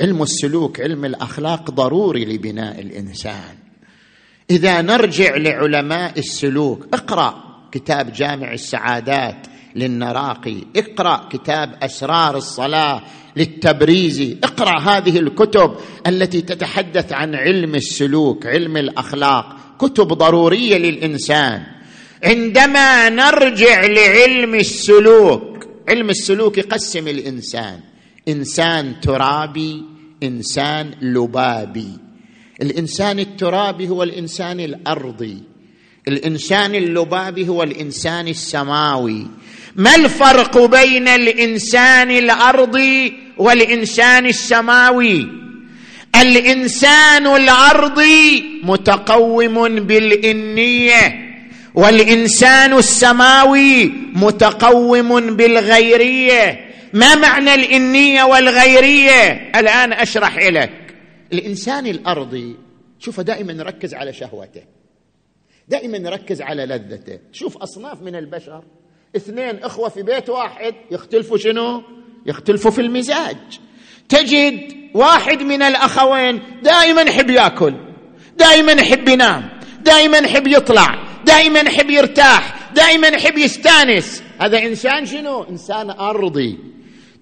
[0.00, 3.56] علم السلوك علم الأخلاق ضروري لبناء الإنسان.
[4.50, 9.46] إذا نرجع لعلماء السلوك اقرأ كتاب جامع السعادات.
[9.76, 10.56] للنراقي.
[10.76, 13.02] اقرأ كتاب أسرار الصلاة
[13.36, 15.74] للتبريزي اقرأ هذه الكتب
[16.06, 19.56] التي تتحدث عن علم السلوك علم الأخلاق.
[19.78, 21.62] كتب ضرورية للإنسان.
[22.24, 27.80] عندما نرجع لعلم السلوك علم السلوك يقسم الإنسان.
[28.28, 29.82] إنسان ترابي
[30.22, 31.88] إنسان لبابي.
[32.62, 35.42] الإنسان الترابي هو الإنسان الأرضي.
[36.08, 39.26] الإنسان اللبابي هو الإنسان السماوي.
[39.76, 45.28] ما الفرق بين الإنسان الارضي والإنسان السماوي؟
[46.20, 51.26] الإنسان الارضي متقوم بالإنية
[51.74, 56.60] والإنسان السماوي متقوم بالغيرية.
[56.92, 60.94] ما معنى الإنية والغيرية؟ الآن أشرح لك.
[61.32, 62.56] الإنسان الارضي
[62.98, 64.62] شوف دائما نركز على شهوته
[65.68, 67.18] دائما نركز على لذته.
[67.32, 68.62] شوف أصناف من البشر.
[69.16, 71.82] اثنين إخوة في بيت واحد يختلفوا شنو؟
[72.26, 73.36] يختلفوا في المزاج.
[74.08, 77.74] تجد واحد من الأخوين دائما يحب يأكل
[78.36, 79.48] دائما يحب ينام
[79.80, 84.22] دائما يحب يطلع دائما يحب يرتاح دائما يحب يستأنس.
[84.38, 86.58] هذا إنسان شنو؟ إنسان أرضي.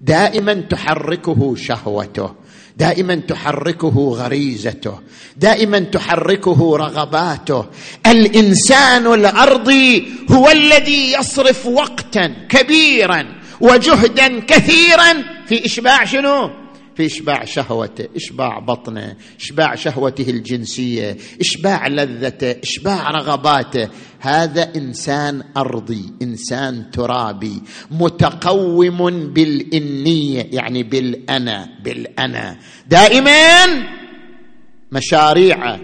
[0.01, 2.35] دائما تحركه شهوته.
[2.77, 4.99] دائما تحركه غريزته
[5.37, 7.65] دائما تحركه رغباته.
[8.07, 13.25] الإنسان الارضي هو الذي يصرف وقتا كبيرا
[13.61, 15.13] وجهدا كثيرا
[15.47, 16.64] في إشباع شنو؟
[16.95, 23.89] في إشباع شهوته إشباع بطنه إشباع شهوته الجنسية إشباع لذته إشباع رغباته.
[24.19, 32.57] هذا إنسان أرضي إنسان ترابي متقوم بالإنية يعني بالأنا بالأنا.
[32.87, 33.65] دائما
[34.91, 35.79] مشاريعه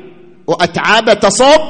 [0.47, 1.62] واتعابه تصب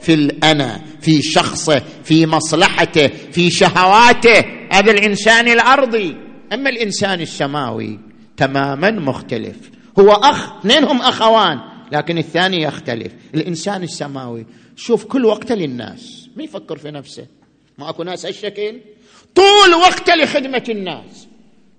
[0.00, 4.44] في الأنا في شخصه في مصلحته في شهواته.
[4.72, 6.16] هذا الإنسان الأرضي.
[6.52, 9.56] أما الإنسان السماوي تماما مختلف.
[9.98, 11.60] هو أخ اثنينهم أخوان
[11.92, 13.12] لكن الثاني يختلف.
[13.34, 16.28] الإنسان السماوي شوف كل وقته للناس.
[16.36, 17.26] ما يفكر في نفسه.
[17.78, 18.80] ما اكو ناس هالشكل؟
[19.34, 21.26] طول وقته لخدمة الناس.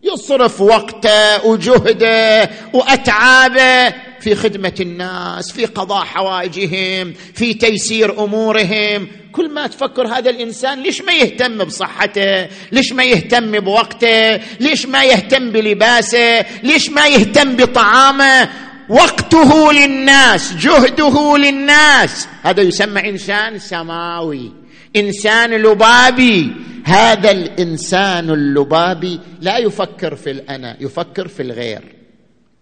[0.03, 9.07] يصرف وقته وجهده وأتعابه في خدمة الناس في قضاء حوائجهم في تيسير أمورهم.
[9.31, 15.03] كل ما تفكر هذا الإنسان ليش ما يهتم بصحته؟ ليش ما يهتم بوقته؟ ليش ما
[15.03, 18.49] يهتم بلباسه؟ ليش ما يهتم بطعامه؟
[18.89, 22.27] وقته للناس جهده للناس.
[22.43, 24.51] هذا يسمى إنسان سماوي
[24.95, 26.51] إنسان لبابي.
[26.85, 31.95] هذا الإنسان اللبابي لا يفكر في الأنا يفكر في الغير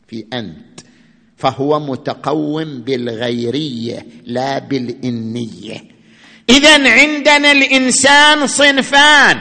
[0.07, 0.70] في انت
[1.41, 5.83] فهو متقوم بالغيرية لا بالإنية.
[6.49, 9.37] اذا عندنا الإنسان صنفان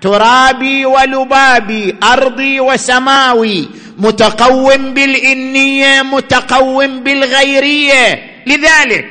[0.00, 8.30] ترابي ولبابي أرضي وسماوي متقوم بالإنية متقوم بالغيرية.
[8.46, 9.06] لذلك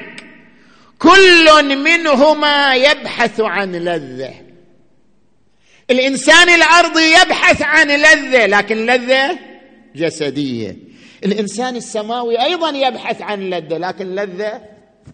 [0.99, 4.33] كل منهما يبحث عن لذة.
[5.91, 9.39] الإنسان الارضي يبحث عن لذة لكن لذة
[9.95, 10.92] جسدية.
[11.25, 14.61] الإنسان السماوي أيضا يبحث عن لذة لكن لذة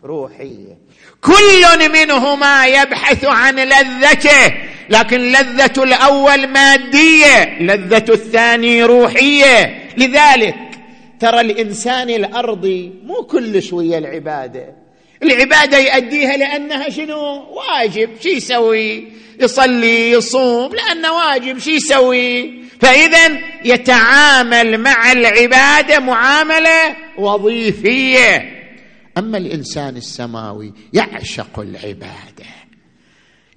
[0.03, 0.77] روحية.
[1.21, 4.53] كل منهما يبحث عن لذته
[4.89, 9.89] لكن لذة الأول مادية لذة الثاني روحية.
[9.97, 10.55] لذلك
[11.19, 14.75] ترى الإنسان الارضي مو كل شوية العبادة.
[15.23, 18.09] العبادة يؤديها لأنها شنو؟ واجب.
[18.21, 19.07] شو يسوي؟
[19.39, 20.71] يصلي يصوم.
[20.75, 21.57] لأنه واجب.
[21.57, 28.59] شو يسوي؟ فإذا يتعامل مع العبادة معاملة وظيفية.
[29.17, 32.49] أما الإنسان السماوي يعشق العبادة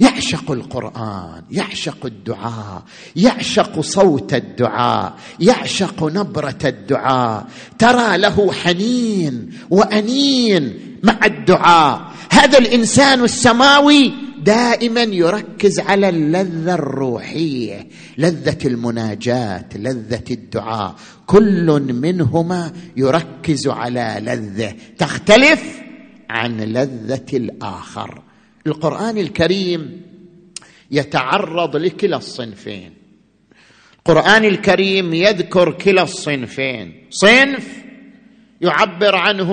[0.01, 2.83] يعشق القرآن يعشق الدعاء
[3.17, 7.47] يعشق صوت الدعاء يعشق نبرة الدعاء.
[7.79, 12.13] ترى له حنين وأنين مع الدعاء.
[12.33, 14.13] هذا الإنسان السماوي
[14.45, 17.89] دائما يركز على اللذة الروحية
[18.19, 20.95] لذة المناجاة لذة الدعاء.
[21.27, 24.75] كل منهما يركز على لذة.
[24.99, 25.81] تختلف
[26.31, 28.23] عن لذة الآخر.
[28.67, 30.03] القرآن الكريم
[30.91, 32.93] يتعرض لكلا الصنفين.
[33.99, 37.07] القرآن الكريم يذكر كلا الصنفين.
[37.11, 37.69] صنف
[38.61, 39.53] يعبر عنه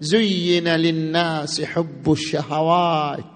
[0.00, 3.35] زين للناس حب الشهوات.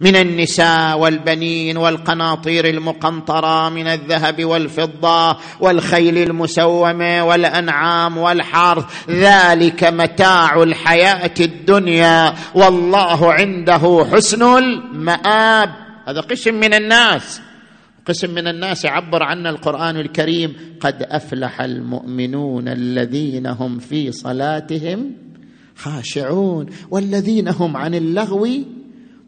[0.00, 8.84] من النساء والبنين والقناطير المقنطرة من الذهب والفضة والخيل المسومة والأنعام والحرث.
[9.10, 12.34] ذلك متاع الحياة الدنيا.
[12.54, 15.70] والله عنده حسن المآب.
[16.08, 17.40] هذا قسم من الناس.
[18.08, 20.56] قسم من الناس يعبر عنه القرآن الكريم.
[20.80, 25.12] قد أفلح المؤمنون الذين هم في صلاتهم
[25.76, 28.48] خاشعون والذين هم عن اللغو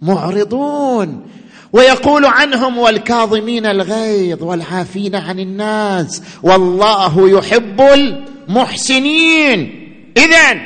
[0.03, 1.31] معرضون.
[1.73, 6.23] ويقول عنهم والكاظمين الغيظ والعافين عن الناس.
[6.43, 9.89] والله يحب المحسنين.
[10.17, 10.61] اذا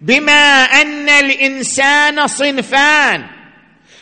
[0.00, 3.24] بما أن الإنسان صنفان.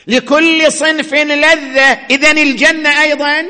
[0.07, 1.99] لكل صنف لذة.
[2.11, 3.47] اذا الجنة أيضا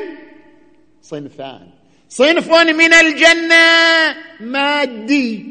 [1.01, 1.67] صنفان.
[2.09, 3.65] صنف من الجنة
[4.41, 5.45] مادي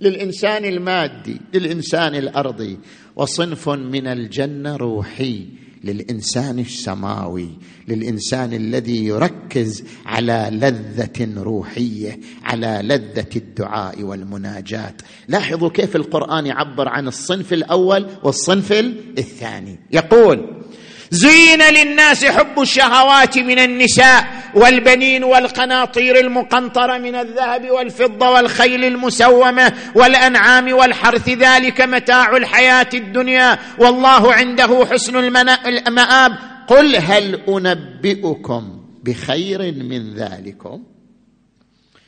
[0.00, 2.78] للإنسان المادي للإنسان الأرضي.
[3.20, 5.46] وصنف من الجنة روحي
[5.84, 7.48] للإنسان السماوي
[7.88, 14.94] للإنسان الذي يركز على لذة روحية على لذة الدعاء والمناجاه
[15.28, 18.72] لاحظوا كيف القرآن يعبر عن الصنف الأول والصنف
[19.18, 19.78] الثاني.
[19.92, 20.62] يقول
[21.10, 30.72] زين للناس حب الشهوات من النساء والبنين والقناطير المقنطرة من الذهب والفضة والخيل المسومة والأنعام
[30.72, 31.28] والحرث.
[31.28, 33.58] ذلك متاع الحياة الدنيا.
[33.78, 36.32] والله عنده حسن المآب.
[36.68, 40.82] قل هل أنبئكم بخير من ذلكم؟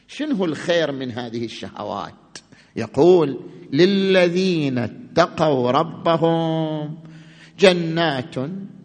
[0.08, 2.38] شنو الخير من هذه الشهوات؟
[2.76, 3.40] يقول
[3.72, 6.98] للذين اتقوا ربهم
[7.58, 8.34] جنات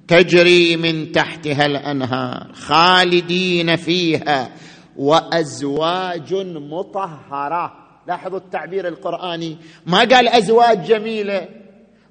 [0.08, 4.49] تجري من تحتها الأنهار خالدين فيها
[4.97, 7.74] وأزواج مطهرة.
[8.08, 9.58] لاحظوا التعبير القرآني.
[9.86, 11.47] ما قال أزواج جميلة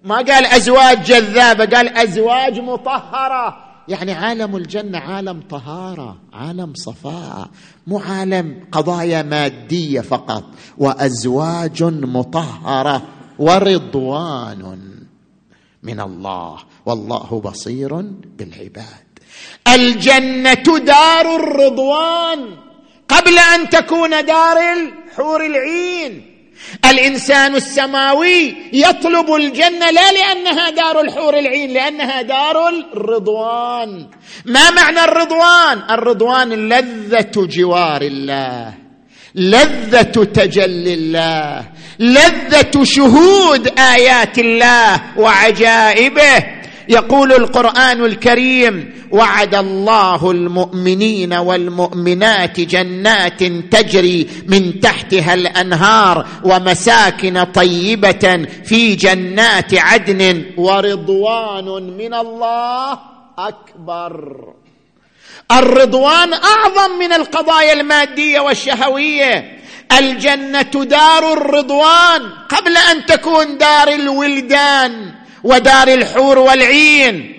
[0.04, 3.56] ما قال أزواج جذابة قال أزواج مطهرة.
[3.88, 7.48] يعني عالم الجنة عالم طهارة عالم صفاء
[7.86, 10.44] مو عالم قضايا مادية فقط.
[10.78, 13.02] وأزواج مطهرة.
[13.38, 14.95] ورضوان.
[15.86, 16.58] من الله.
[16.86, 17.94] والله بصير
[18.38, 19.06] بالعباد.
[19.68, 22.56] الجنة دار الرضوان.
[23.08, 26.32] قبل أن تكون دار الحور العين.
[26.84, 34.10] الإنسان السماوي يطلب الجنة لا لأنها دار الحور العين لأنها دار الرضوان.
[34.44, 38.85] ما معنى الرضوان؟ الرضوان لذة جوار الله.
[39.36, 41.64] لذة تجلي الله
[41.98, 46.56] لذة شهود آيات الله وعجائبه.
[46.88, 58.94] يقول القرآن الكريم وعد الله المؤمنين والمؤمنات جنات تجري من تحتها الأنهار ومساكن طيبة في
[58.94, 62.98] جنات عدن ورضوان من الله
[63.38, 64.54] أكبر.
[65.52, 69.58] الرضوان أعظم من القضايا المادية والشهوية.
[69.98, 77.32] الجنة دار الرضوان قبل أن تكون دار الولدان ودار الحور والعين.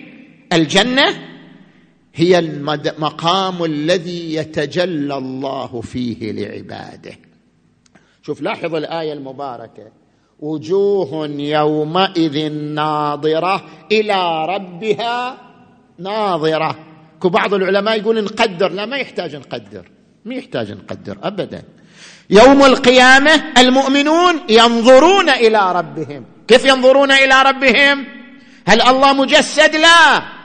[0.53, 1.27] الجنة
[2.15, 7.19] هي المقام الذي يتجلى الله فيه لعباده.
[8.23, 9.91] شوف لاحظ الآية المباركة.
[10.39, 15.37] وجوه يومئذ ناظرة إلى ربها
[15.99, 16.86] ناظرة.
[17.25, 18.71] بعض العلماء يقول نقدر.
[18.71, 19.85] لا ما يحتاج نقدر.
[20.25, 21.63] ما يحتاج نقدر ابدا.
[22.29, 26.25] يوم القيامة المؤمنون ينظرون إلى ربهم.
[26.47, 28.05] كيف ينظرون إلى ربهم؟
[28.67, 30.36] هل الله مجسد؟ لا.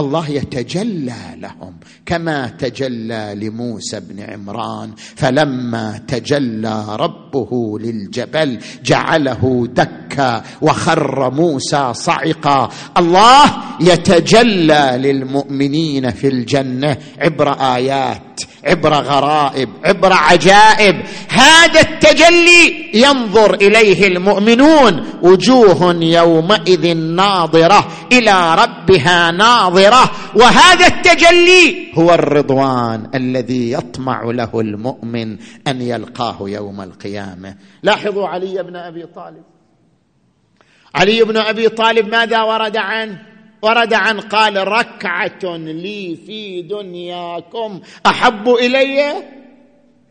[0.00, 1.74] الله يتجلى لهم
[2.06, 4.90] كما تجلى لموسى بن عمران.
[5.16, 12.68] فلما تجلى ربه للجبل جعله دكا وخر موسى صعقا.
[12.98, 13.44] الله
[13.80, 21.02] يتجلى للمؤمنين في الجنة عبر آيات عبر غرائب عبر عجائب.
[21.28, 29.89] هذا التجلي ينظر إليه المؤمنون وجوه يومئذ ناظرة إلى ربها ناظرة.
[30.34, 35.36] وهذا التجلي هو الرضوان الذي يطمع له المؤمن
[35.66, 37.56] أن يلقاه يوم القيامة.
[37.82, 39.42] لاحظوا علي بن أبي طالب.
[40.94, 43.22] علي بن أبي طالب ماذا ورد عنه؟
[43.62, 49.14] ورد عن قال ركعة لي في دنياكم أحب إلي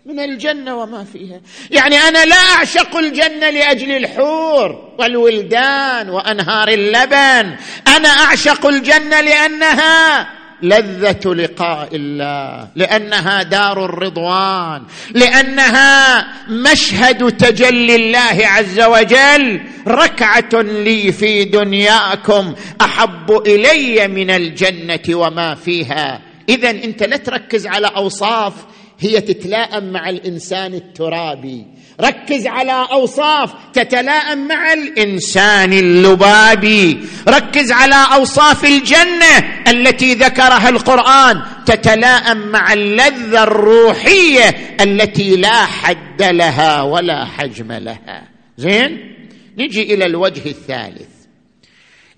[0.10, 1.42] من الجنة وما فيها.
[1.72, 7.56] يعني أنا لا أعشق الجنة لأجل الحور والولدان وأنهار اللبن.
[7.88, 10.30] أنا أعشق الجنة لأنها
[10.62, 19.62] لذة لقاء الله لأنها دار الرضوان لأنها مشهد تجلي الله عز وجل.
[19.88, 26.22] ركعة لي في دنياكم أحب إلي من الجنة وما فيها.
[26.50, 28.54] اذا أنت لا تركز على أوصاف
[29.00, 31.66] هي تتلائم مع الإنسان الترابي.
[32.02, 37.00] ركز على أوصاف تتلائم مع الإنسان اللبابي.
[37.28, 39.38] ركز على أوصاف الجنة
[39.68, 41.42] التي ذكرها القرآن.
[41.66, 48.24] تتلائم مع اللذة الروحية التي لا حد لها ولا حجم لها.
[48.58, 49.16] زين؟
[49.58, 51.19] نجي إلى الوجه الثالث.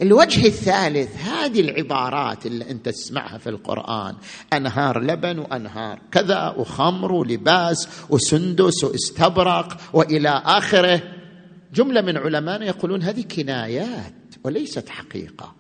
[0.01, 4.15] الوجه الثالث هذه العبارات اللي أنت تسمعها في القرآن.
[4.53, 11.01] أنهار لبن وأنهار كذا وخمر ولباس وسندس واستبرق وإلى آخره.
[11.73, 15.55] جملة من علمائنا يقولون هذه كنايات وليست حقيقة.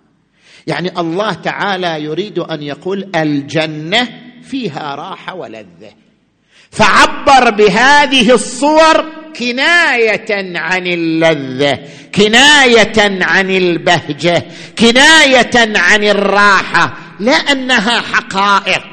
[0.67, 4.09] يعني الله تعالى يريد أن يقول الجنة
[4.41, 5.93] فيها راحة ولذة.
[6.71, 11.79] فعبر بهذه الصور كناية عن اللذة
[12.15, 14.45] كناية عن البهجة
[14.79, 18.83] كناية عن الراحة لا انها حقائق.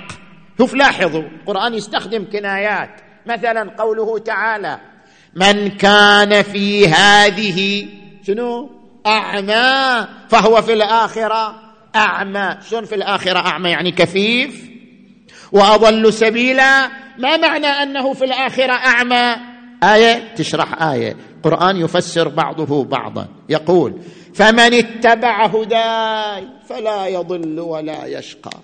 [0.59, 2.91] شوف لاحظوا القرآن يستخدم كنايات.
[3.27, 4.79] مثلا قوله تعالى
[5.35, 7.89] من كان في هذه
[8.27, 8.71] شنو؟
[9.07, 11.55] أعمى فهو في الآخرة
[11.97, 12.59] أعمى.
[12.71, 14.69] شلون في الآخرة أعمى؟ يعني كفيف
[15.53, 16.89] وأضل سبيلا.
[17.19, 19.48] ما معنى أنه في الآخرة أعمى؟
[19.83, 21.17] آية تشرح آية.
[21.37, 23.29] القران يفسر بعضه بعضا.
[23.49, 23.95] يقول
[24.35, 28.59] فمن اتبع هداي فلا يضل ولا يشقى.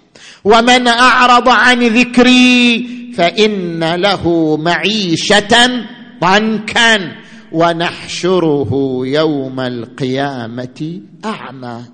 [0.45, 5.85] ومن أعرض عن ذكري فإن له معيشة
[6.21, 7.25] ضنكا.
[7.53, 11.85] ونحشره يوم القيامة أعمى.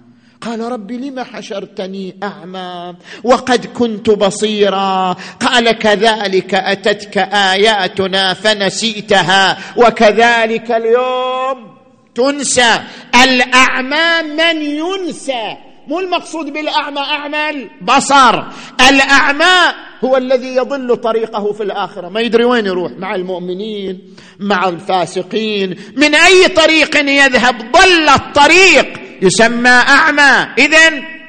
[0.41, 11.77] قال رب لم حشرتني أعمى وقد كنت بصيرا قال كذلك أتتك آياتنا فنسيتها وكذلك اليوم
[12.15, 12.81] تنسى
[13.25, 15.57] الأعمى من ينسى
[15.89, 18.43] مو المقصود بالأعمى أعمى البصر
[18.89, 19.75] الأعمى
[20.05, 26.15] هو الذي يضل طريقه في الآخرة ما يدري وين يروح مع المؤمنين مع الفاسقين من
[26.15, 30.47] أي طريق يذهب ضل الطريق يسمى أعمى.
[30.59, 30.89] اذا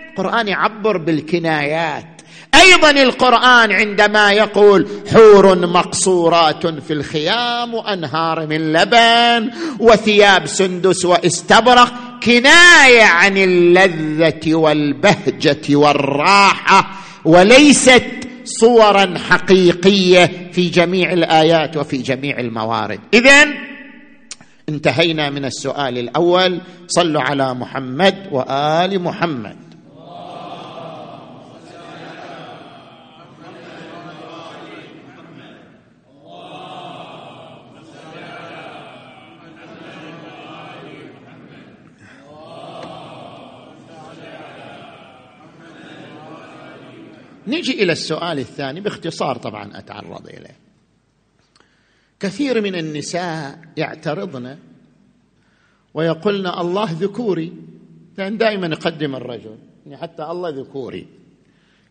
[0.09, 2.05] القرآن يعبر بالكنايات.
[2.55, 11.93] أيضا القرآن عندما يقول حور مقصورات في الخيام وأنهار من لبن وثياب سندس واستبرق.
[12.23, 16.91] كناية عن اللذة والبهجة والراحة.
[17.25, 18.05] وليست
[18.43, 22.99] صورا حقيقية في جميع الآيات وفي جميع الموارد.
[23.13, 23.70] اذا
[24.71, 26.61] انتهينا من السؤال الأول.
[26.87, 29.57] صلوا على محمد وآل محمد.
[47.47, 50.60] نجي إلى السؤال الثاني باختصار طبعا أتعرض إليه.
[52.21, 54.57] كثير من النساء يعترضن
[55.93, 57.53] ويقولن الله ذكوري.
[58.17, 61.07] لأن دائما يقدم الرجل يعني حتى الله ذكوري.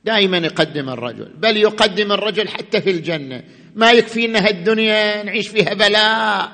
[0.04, 1.28] دائما يقدم الرجل.
[1.38, 3.42] بل يقدم الرجل حتى في الجنة.
[3.74, 6.52] ما يكفينا الدنيا نعيش فيها بلاء.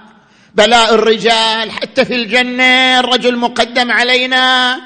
[0.54, 4.76] بلاء الرجال حتى في الجنة الرجل مقدم علينا.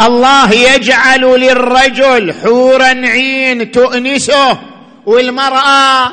[0.00, 4.60] الله يجعل للرجل حورا عين تؤنسه.
[5.06, 6.12] والمرأة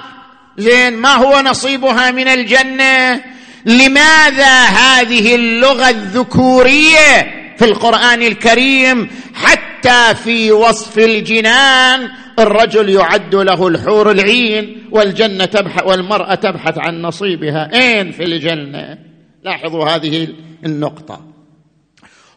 [0.57, 3.21] زين ما هو نصيبها من الجنة؟
[3.65, 14.11] لماذا هذه اللغة الذكورية في القرآن الكريم حتى في وصف الجنان الرجل يعد له الحور
[14.11, 18.97] العين والجنة تبحث والمرأة تبحث عن نصيبها؟ أين في الجنة؟
[19.43, 20.27] لاحظوا هذه
[20.65, 21.21] النقطة.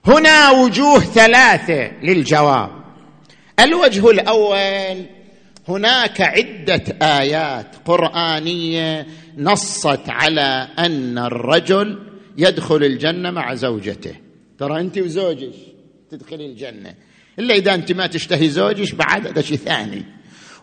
[0.07, 2.71] هنا وجوه ثلاثة للجواب.
[3.61, 5.07] الوجه الأول
[5.69, 9.07] هناك عدة آيات قرآنية
[9.39, 11.99] نصت على أن الرجل
[12.39, 14.15] يدخل الجنة مع زوجته.
[14.59, 15.53] ترى أنت وزوجك
[16.11, 16.95] تدخلي الجنة.
[17.39, 20.05] إلا إذا أنت ما تشتهي زوجك بعد؟ هذا شيء ثاني.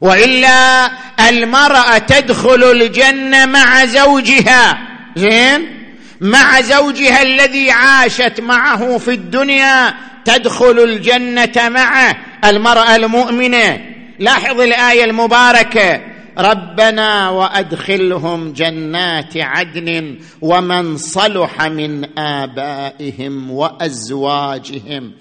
[0.02, 0.92] وإلا
[1.30, 4.78] المرأة تدخل الجنة مع زوجها.
[5.16, 5.78] زين؟
[6.22, 9.94] مع زوجها الذي عاشت معه في الدنيا
[10.26, 12.18] تدخل الجنة معه.
[12.46, 16.02] المرأة المؤمنة لاحظ الآية المباركة.
[16.38, 25.14] ربنا وأدخلهم جنات عدن ومن صلح من آبائهم وأزواجهم.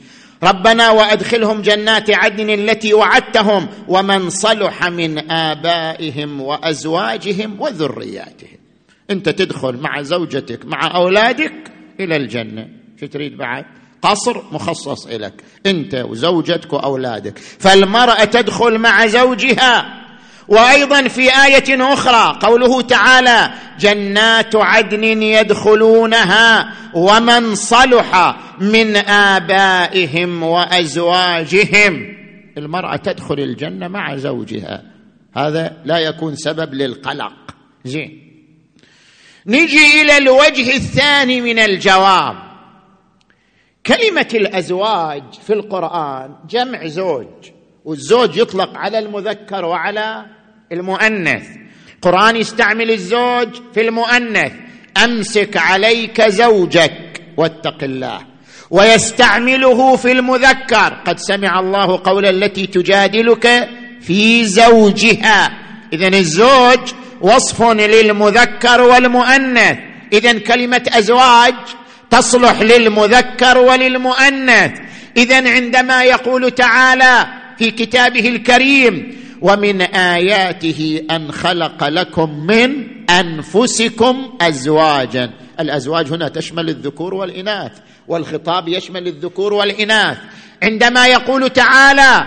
[0.42, 8.58] ربنا وأدخلهم جنات عدن التي وعدتهم ومن صلح من آبائهم وأزواجهم وذرياتهم.
[9.10, 12.68] انت تدخل مع زوجتك مع أولادك إلى الجنة.
[13.00, 13.64] شو تريد بعد؟
[14.06, 15.32] قصر مخصص لك
[15.66, 17.38] أنت وزوجتك وأولادك.
[17.38, 20.02] فالمرأة تدخل مع زوجها.
[20.48, 23.50] وأيضا في آية أخرى قوله تعالى
[23.80, 32.16] جنات عدن يدخلونها ومن صلح من آبائهم وأزواجهم.
[32.58, 34.82] المرأة تدخل الجنة مع زوجها.
[35.36, 37.32] هذا لا يكون سبب للقلق.
[37.84, 38.22] زين.
[39.46, 42.45] نجي إلى الوجه الثاني من الجواب.
[43.86, 47.26] كلمة الأزواج في القرآن جمع زوج
[47.84, 50.26] والزوج يطلق على المذكر وعلى
[50.72, 51.48] المؤنث.
[51.94, 54.52] القران يستعمل الزوج في المؤنث
[55.04, 58.18] أمسك عليك زوجك واتق الله.
[58.70, 63.68] ويستعمله في المذكر قد سمع الله قول التي تجادلك
[64.00, 65.58] في زوجها.
[65.92, 69.78] اذا الزوج وصف للمذكر والمؤنث.
[70.12, 71.54] اذا كلمة أزواج
[72.10, 74.72] تصلح للمذكر وللمؤنث.
[75.16, 77.26] اذا عندما يقول تعالى
[77.58, 85.30] في كتابه الكريم ومن آياته أن خلق لكم من أنفسكم أزواجا.
[85.60, 87.72] الأزواج هنا تشمل الذكور والإناث
[88.08, 90.18] والخطاب يشمل الذكور والإناث.
[90.62, 92.26] عندما يقول تعالى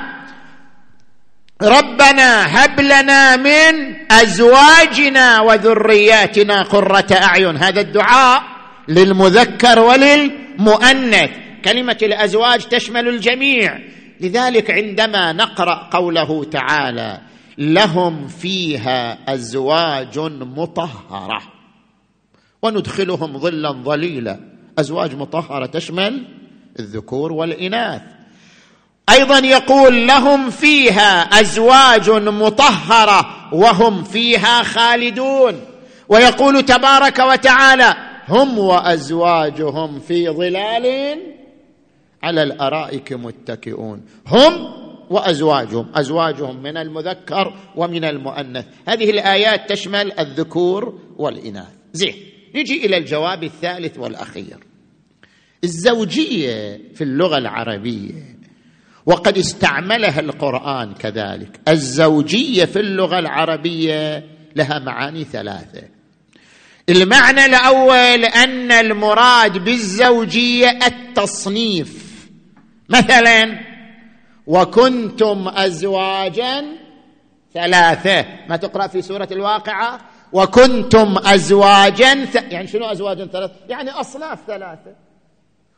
[1.61, 7.57] ربنا هب لنا من أزواجنا وذرياتنا قرة أعين.
[7.57, 8.59] هذا الدعاء
[8.89, 11.29] للمذكر وللمؤنث.
[11.65, 13.79] كلمة الأزواج تشمل الجميع.
[14.21, 17.21] لذلك عندما نقرأ قوله تعالى
[17.57, 21.41] لهم فيها أزواج مطهرة.
[22.61, 24.39] وندخلهم ظلا ظليلا.
[24.79, 26.25] أزواج مطهرة تشمل
[26.79, 28.01] الذكور والإناث.
[29.09, 35.61] أيضا يقول لهم فيها أزواج مطهرة وهم فيها خالدون.
[36.09, 41.17] ويقول تبارك وتعالى هم وأزواجهم في ظلال
[42.23, 44.01] على الأرائك متكئون.
[44.27, 48.65] هم وأزواجهم أزواجهم من المذكر ومن المؤنث.
[48.88, 51.73] هذه الآيات تشمل الذكور والإناث.
[51.93, 52.15] زين
[52.55, 54.57] نجي إلى الجواب الثالث والأخير.
[55.63, 58.39] الزوجية في اللغة العربية
[59.05, 61.59] وقد استعملها القرآن كذلك.
[61.67, 64.25] الزوجية في اللغة العربية
[64.55, 65.99] لها معاني ثلاثة.
[66.89, 72.09] المعنى الأول أن المراد بالزوجية التصنيف.
[72.89, 73.59] مثلا
[74.47, 76.65] وكنتم ازواجا
[77.53, 78.25] ثلاثة.
[78.49, 79.99] ما تقرأ في سورة الواقعة؟
[80.33, 82.35] وكنتم ازواجا ث...
[82.35, 84.95] يعني شنو ازواجا ثلاثة؟ يعني أصناف ثلاثة.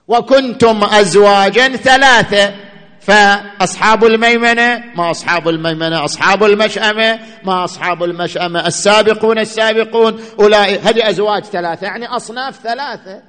[0.08, 2.54] وكنتم ازواجا ثلاثة.
[3.02, 11.44] فأصحاب الميمنة ما أصحاب الميمنة أصحاب المشأمة ما أصحاب المشأمة السابقون السابقون أولئك هذه أزواج
[11.44, 13.22] ثلاثة يعني أصناف ثلاثة.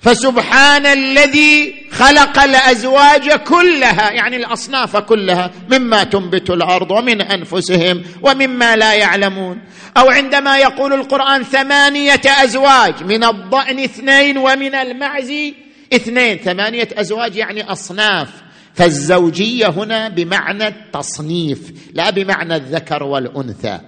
[0.00, 8.94] فسبحان الذي خلق الأزواج كلها يعني الأصناف كلها مما تنبت الأرض ومن أنفسهم ومما لا
[8.94, 9.58] يعلمون.
[9.96, 15.32] أو عندما يقول القرآن ثمانية أزواج من الضأن اثنين ومن المعز
[15.94, 16.38] اثنين.
[16.38, 18.28] ثمانية أزواج يعني أصناف.
[18.78, 23.78] فالزوجية هنا بمعنى التصنيف لا بمعنى الذكر والأنثى.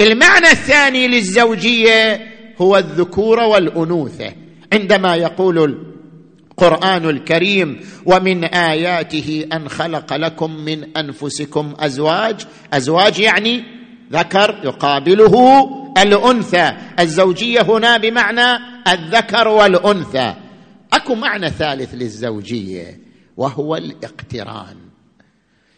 [0.00, 2.26] المعنى الثاني للزوجية
[2.58, 4.32] هو الذكور والأنوثة.
[4.72, 5.78] عندما يقول
[6.50, 12.36] القرآن الكريم ومن آياته أن خلق لكم من أنفسكم أزواج
[12.72, 13.64] أزواج يعني
[14.12, 15.64] ذكر يقابله
[15.98, 16.72] الأنثى.
[17.00, 20.34] الزوجية هنا بمعنى الذكر والأنثى.
[20.92, 23.05] أكو معنى ثالث للزوجية.
[23.36, 24.76] وهو الاقتران.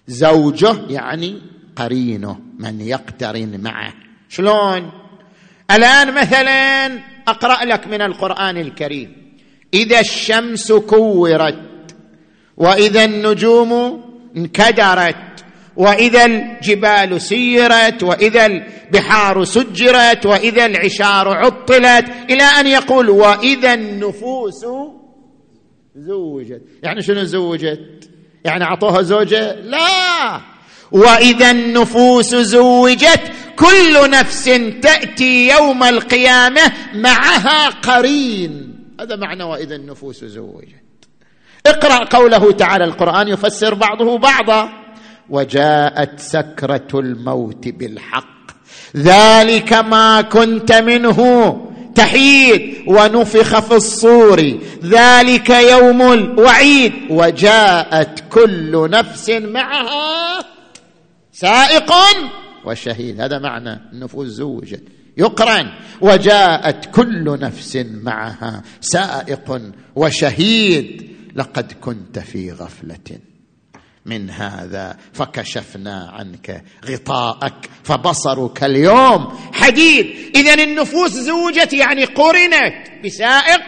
[0.07, 1.43] زوجه يعني
[1.77, 3.93] قرينه من يقترن معه.
[4.29, 4.91] شلون؟
[5.71, 6.87] الآن مثلا
[7.29, 9.17] أقرأ لك من القرآن الكريم.
[9.75, 11.97] إذا الشمس كورت
[12.57, 14.03] وإذا النجوم
[14.37, 15.45] انكدرت
[15.77, 24.65] وإذا الجبال سيرت وإذا البحار سجرت وإذا العشار عطلت إلى أن يقول وإذا النفوس
[25.99, 26.63] زوجت.
[26.83, 28.11] يعني شنو زوجت؟
[28.45, 30.41] يعني أعطوها زوجة؟ لا.
[30.93, 33.21] وإذا النفوس زوجت
[33.57, 34.45] كل نفس
[34.83, 38.75] تأتي يوم القيامة معها قرين.
[39.01, 40.75] هذا معنى وإذا النفوس زوجت.
[41.67, 44.69] اقرأ قوله تعالى القرآن يفسر بعضه بعضا.
[45.31, 48.39] وجاءت سكرة الموت بالحق.
[48.97, 51.21] ذلك ما كنت منه.
[51.99, 54.41] تحيد ونفخ في الصور.
[54.85, 60.45] ذلك يوم الوعيد وجاءت كل نفس معها
[61.33, 61.93] سائق
[62.65, 63.21] وشهيد.
[63.21, 64.83] هذا معنى النفوس زوجت
[65.17, 65.67] يقرن.
[66.01, 69.61] وجاءت كل نفس معها سائق
[69.97, 71.09] وشهيد.
[71.35, 73.19] لقد كنت في غفلة.
[74.09, 80.07] من هذا فكشفنا عنك غطاءك فبصرك اليوم حديد.
[80.37, 83.61] اذا النفوس زوجت يعني قرنت بسائق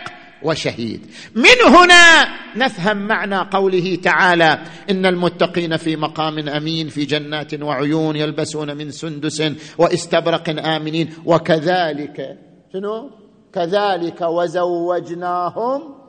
[0.43, 1.07] وشهيد.
[1.35, 8.77] من هنا نفهم معنى قوله تعالى إن المتقين في مقام أمين في جنات وعيون يلبسون
[8.77, 9.43] من سندس
[9.79, 11.15] واستبرق آمنين.
[11.25, 12.39] وكذلك
[12.73, 13.11] شنو؟
[13.53, 16.00] كذلك وزوجناهم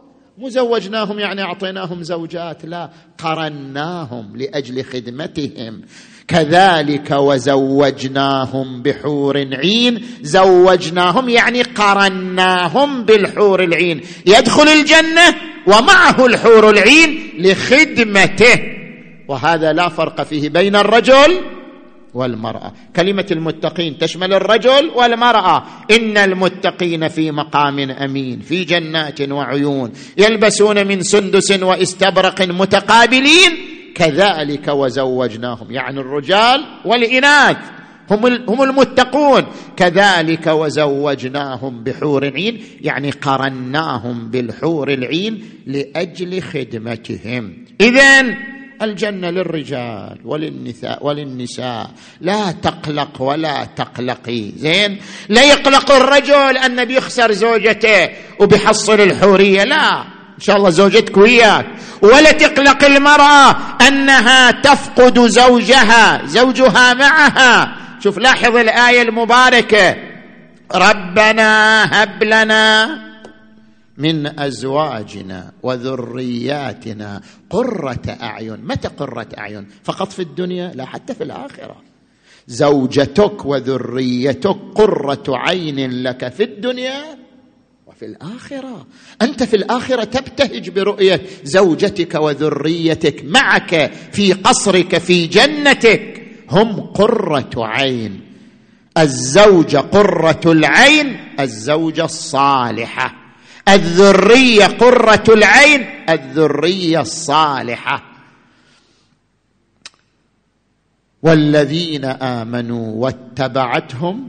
[0.42, 5.82] مزوجناهم يعني أعطيناهم زوجات لا قرناهم لأجل خدمتهم.
[6.28, 14.02] كذلك وزوجناهم بحور عين زوجناهم يعني قرناهم بالحور العين.
[14.26, 15.36] يدخل الجنة
[15.68, 18.60] ومعه الحور العين لخدمته.
[19.28, 21.42] وهذا لا فرق فيه بين الرجل
[22.14, 22.74] والمرأة.
[22.96, 25.64] كلمة المتقين تشمل الرجل والمرأة.
[25.92, 29.92] إن المتقين في مقام أمين في جنات وعيون.
[30.18, 33.52] يلبسون من سندس واستبرق متقابلين.
[33.96, 37.58] كذلك وزوجناهم يعني الرجال والإناث.
[38.12, 39.44] هم هم المتقون.
[39.78, 47.66] كذلك وزوجناهم بحور عين يعني قرناهم بالحور العين لأجل خدمتهم.
[47.82, 48.36] اذا
[48.82, 51.92] الجنة للرجال وللنساء وللنساء.
[52.22, 54.52] لا تقلق ولا تقلقي.
[54.58, 58.10] زين؟ لا يقلق الرجل أن بيخسر زوجته
[58.40, 60.02] وبيحصل الحورية لا.
[60.36, 61.66] إن شاء الله زوجتك وياك.
[62.02, 63.56] ولا تقلق المرأة
[63.88, 67.76] أنها تفقد زوجها زوجها معها.
[68.04, 69.96] شوف لاحظ الآية المباركة.
[70.76, 73.11] ربنا هب لنا
[74.02, 78.60] من أزواجنا وذرياتنا قرة أعين.
[78.66, 81.76] متى قرة أعين؟ فقط في الدنيا لا حتى في الآخرة.
[82.48, 87.02] زوجتك وذريتك قرة عين لك في الدنيا
[87.88, 88.88] وفي الآخرة.
[89.22, 96.22] أنت في الآخرة تبتهج برؤية زوجتك وذريتك معك في قصرك في جنتك.
[96.50, 98.22] هم قرة عين.
[98.98, 103.21] الزوجه قرة العين الزوجة الصالحة.
[103.70, 108.04] الذرية قرة العين الذرية الصالحة.
[111.24, 114.28] والذين آمنوا واتبعتهم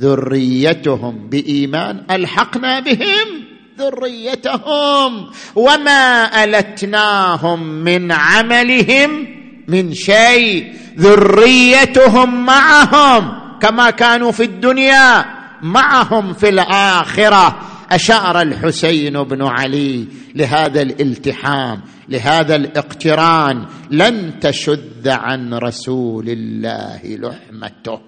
[0.00, 3.44] ذريتهم بإيمان ألحقنا بهم
[3.78, 5.30] ذريتهم.
[5.54, 9.26] وما ألتناهم من عملهم
[9.68, 15.24] من شيء ذريتهم معهم كما كانوا في الدنيا
[15.62, 17.71] معهم في الآخرة.
[17.94, 28.00] أشار الحسين بن علي لهذا الالتحام لهذا الاقتران لن تشد عن رسول الله لحمته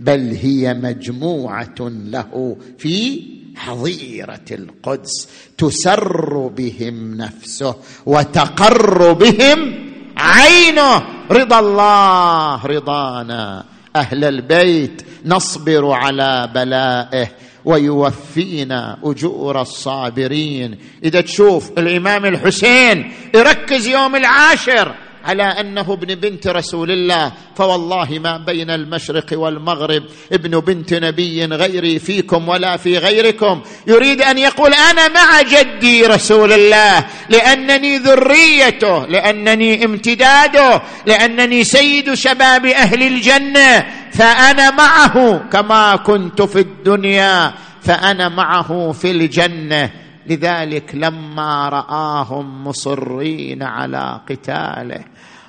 [0.00, 3.22] بل هي مجموعة له في
[3.56, 9.74] حظيرة القدس تسر بهم نفسه وتقر بهم
[10.16, 11.02] عينه.
[11.30, 13.64] رضا الله رضانا.
[13.96, 17.28] أهل البيت نصبر على بلائه
[17.64, 20.78] ويوفينا أجور الصابرين.
[21.04, 28.36] إذا تشوف الإمام الحسين يركز يوم العاشر على أنه ابن بنت رسول الله فوالله ما
[28.36, 30.02] بين المشرق والمغرب
[30.32, 33.62] ابن بنت نبي غيري فيكم ولا في غيركم.
[33.86, 42.66] يريد أن يقول أنا مع جدي رسول الله لأنني ذريته لأنني امتداده لأنني سيد شباب
[42.66, 43.86] أهل الجنة.
[44.12, 50.01] فأنا معه كما كنت في الدنيا فأنا معه في الجنة.
[50.26, 55.04] لذلك لما رآهم مصرين على قتاله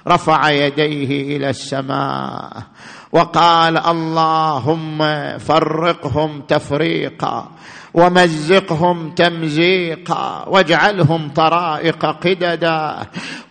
[0.08, 2.64] رفع يديه إلى السماء
[3.12, 4.98] وقال اللهم
[5.38, 7.52] فرقهم تفريقا
[7.94, 12.96] ومزقهم تمزيقا واجعلهم طرائق قددا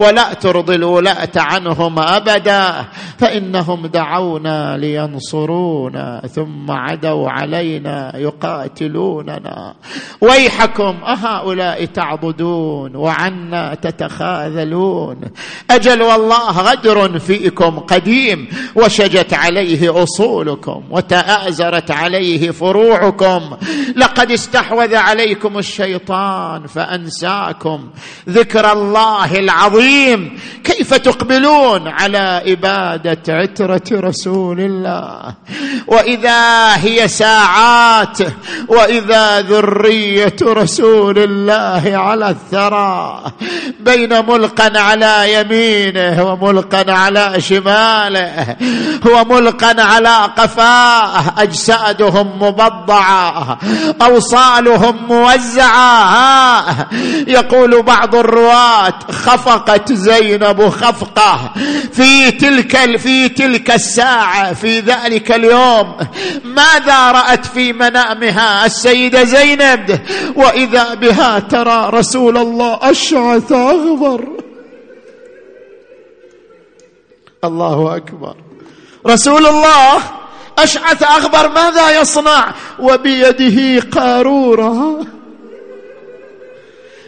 [0.00, 2.84] ولا ترضي الولاة عنهم أبدا
[3.18, 9.74] فإنهم دعونا لينصرونا ثم عدوا علينا يقاتلوننا
[10.20, 15.20] ويحكم أهؤلاء تعبدون وعنا تتخاذلون
[15.70, 23.40] أجل والله غدر فيكم قديم وشجت عليه أصولكم وتآزرت عليه فروعكم
[23.96, 27.90] لقد استحوذ عليكم الشيطان فأنساكم
[28.28, 30.38] ذكر الله العظيم.
[30.64, 35.34] كيف تقبلون على اباده عترة رسول الله؟
[35.86, 38.18] وإذا هي ساعات
[38.68, 43.22] وإذا ذرية رسول الله على الثرى
[43.80, 48.56] بين ملقا على يمينه وملقا على شماله
[49.06, 53.58] وملقا على قفاه أجسادهم مبضعة
[54.22, 56.88] أوصالهم موزعة.
[57.26, 61.52] يقول بعض الرواة خفقت زينب خفقة.
[61.92, 65.96] في تلك في تلك الساعة في ذلك اليوم
[66.44, 70.00] ماذا رأت في منامها السيدة زينب؟
[70.36, 74.28] وإذا بها ترى رسول الله أشعث أغبر.
[77.44, 78.36] الله أكبر.
[79.06, 80.21] رسول الله
[80.58, 85.06] أشعث اغبر ماذا يصنع؟ وبيده قارورة.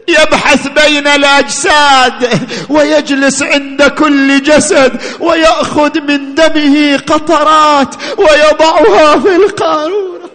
[0.08, 2.28] يبحث بين الأجساد
[2.68, 10.30] ويجلس عند كل جسد ويأخذ من دمه قطرات ويضعها في القارورة.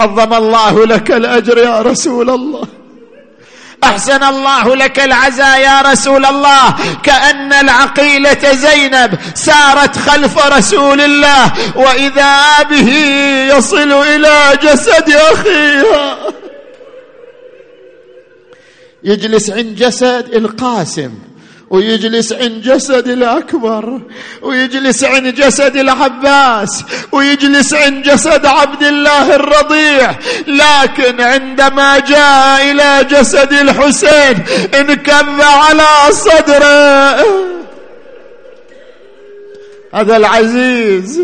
[0.00, 2.79] عظم الله لك الأجر يا رسول الله.
[3.84, 6.74] أحسن الله لك العزاء يا رسول الله.
[7.02, 12.90] كأن العقيلة زينب سارت خلف رسول الله وإذا به
[13.56, 16.18] يصل إلى جسد أخيها.
[19.04, 21.29] يجلس عند جسد القاسم.
[21.70, 24.00] ويجلس عند جسد الأكبر
[24.42, 30.14] ويجلس عند جسد العباس ويجلس عند جسد عبد الله الرضيع.
[30.46, 34.44] لكن عندما جاء إلى جسد الحسين
[34.74, 37.26] انكب على صدره.
[39.94, 41.20] هذا العزيز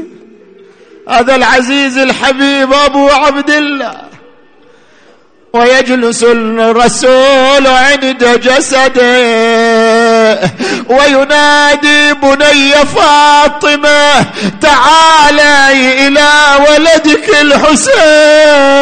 [1.09, 3.97] هذا العزيز الحبيب أبو عبد الله.
[5.53, 9.66] ويجلس الرسول عند جسده.
[10.89, 14.27] وينادي بني فاطمة
[14.61, 16.31] تعالي إلى
[16.68, 18.77] ولدك الحسين.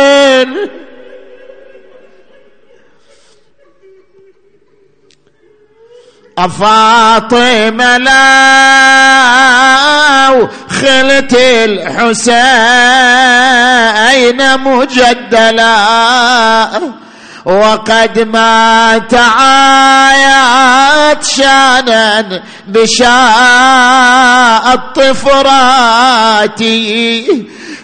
[6.38, 8.14] أفاطمة لو
[10.68, 12.48] خلت الحسين
[14.60, 15.74] مجدلا.
[17.44, 26.60] وقد مات عايات شانا بشاء الطفرات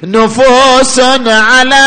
[0.03, 1.87] نفوس على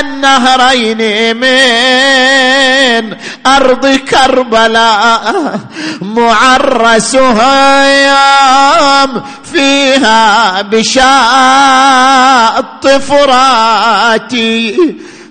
[0.00, 3.16] النهرين من
[3.46, 5.60] أرض كربلاء
[6.00, 9.22] معرسها يوم
[9.52, 14.32] فيها بشاء الطفرات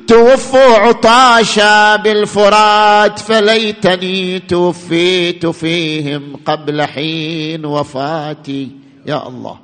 [0.08, 8.72] توفوا عطاشا بالفرات فليتني توفيت فيهم قبل حين وفاتي.
[9.06, 9.60] يا الله.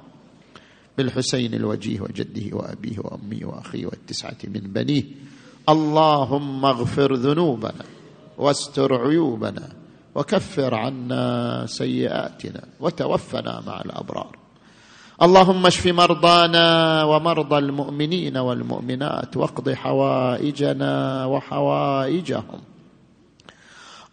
[0.98, 5.04] بالحسين الوجيه وجده وأبيه وأمه وأخيه والتسعة من بنيه.
[5.70, 7.86] اللهم اغفر ذنوبنا
[8.38, 9.70] واستر عيوبنا
[10.16, 14.41] وكفر عنا سيئاتنا وتوفنا مع الأبرار.
[15.22, 22.62] اللهم اشف مرضانا ومرضى المؤمنين والمؤمنات واقض حوائجنا وحوائجهم.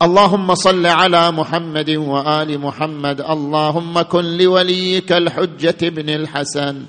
[0.02, 3.20] اللهم صل على محمد وآل محمد.
[3.20, 6.82] اللهم كن لوليك الحجة بن الحسن.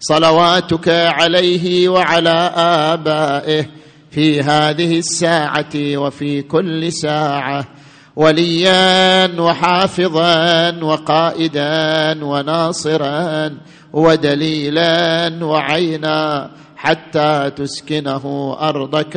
[0.00, 2.52] صلواتك عليه وعلى
[2.92, 3.66] آبائه
[4.10, 7.79] في هذه الساعة وفي كل ساعة.
[8.16, 13.50] وليا وحافظا وقائدا وناصرا
[13.92, 19.16] ودليلا وعينا حتى تسكنه أرضك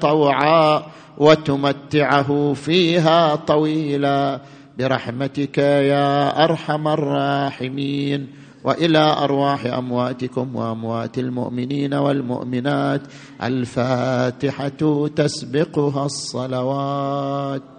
[0.00, 0.82] طوعا
[1.18, 4.40] وتمتعه فيها طويلا
[4.78, 8.28] برحمتك يا أرحم الراحمين
[8.64, 13.00] وإلى أرواح أمواتكم وأموات المؤمنين والمؤمنات
[13.42, 17.73] الفاتحة تسبقها الصلوات.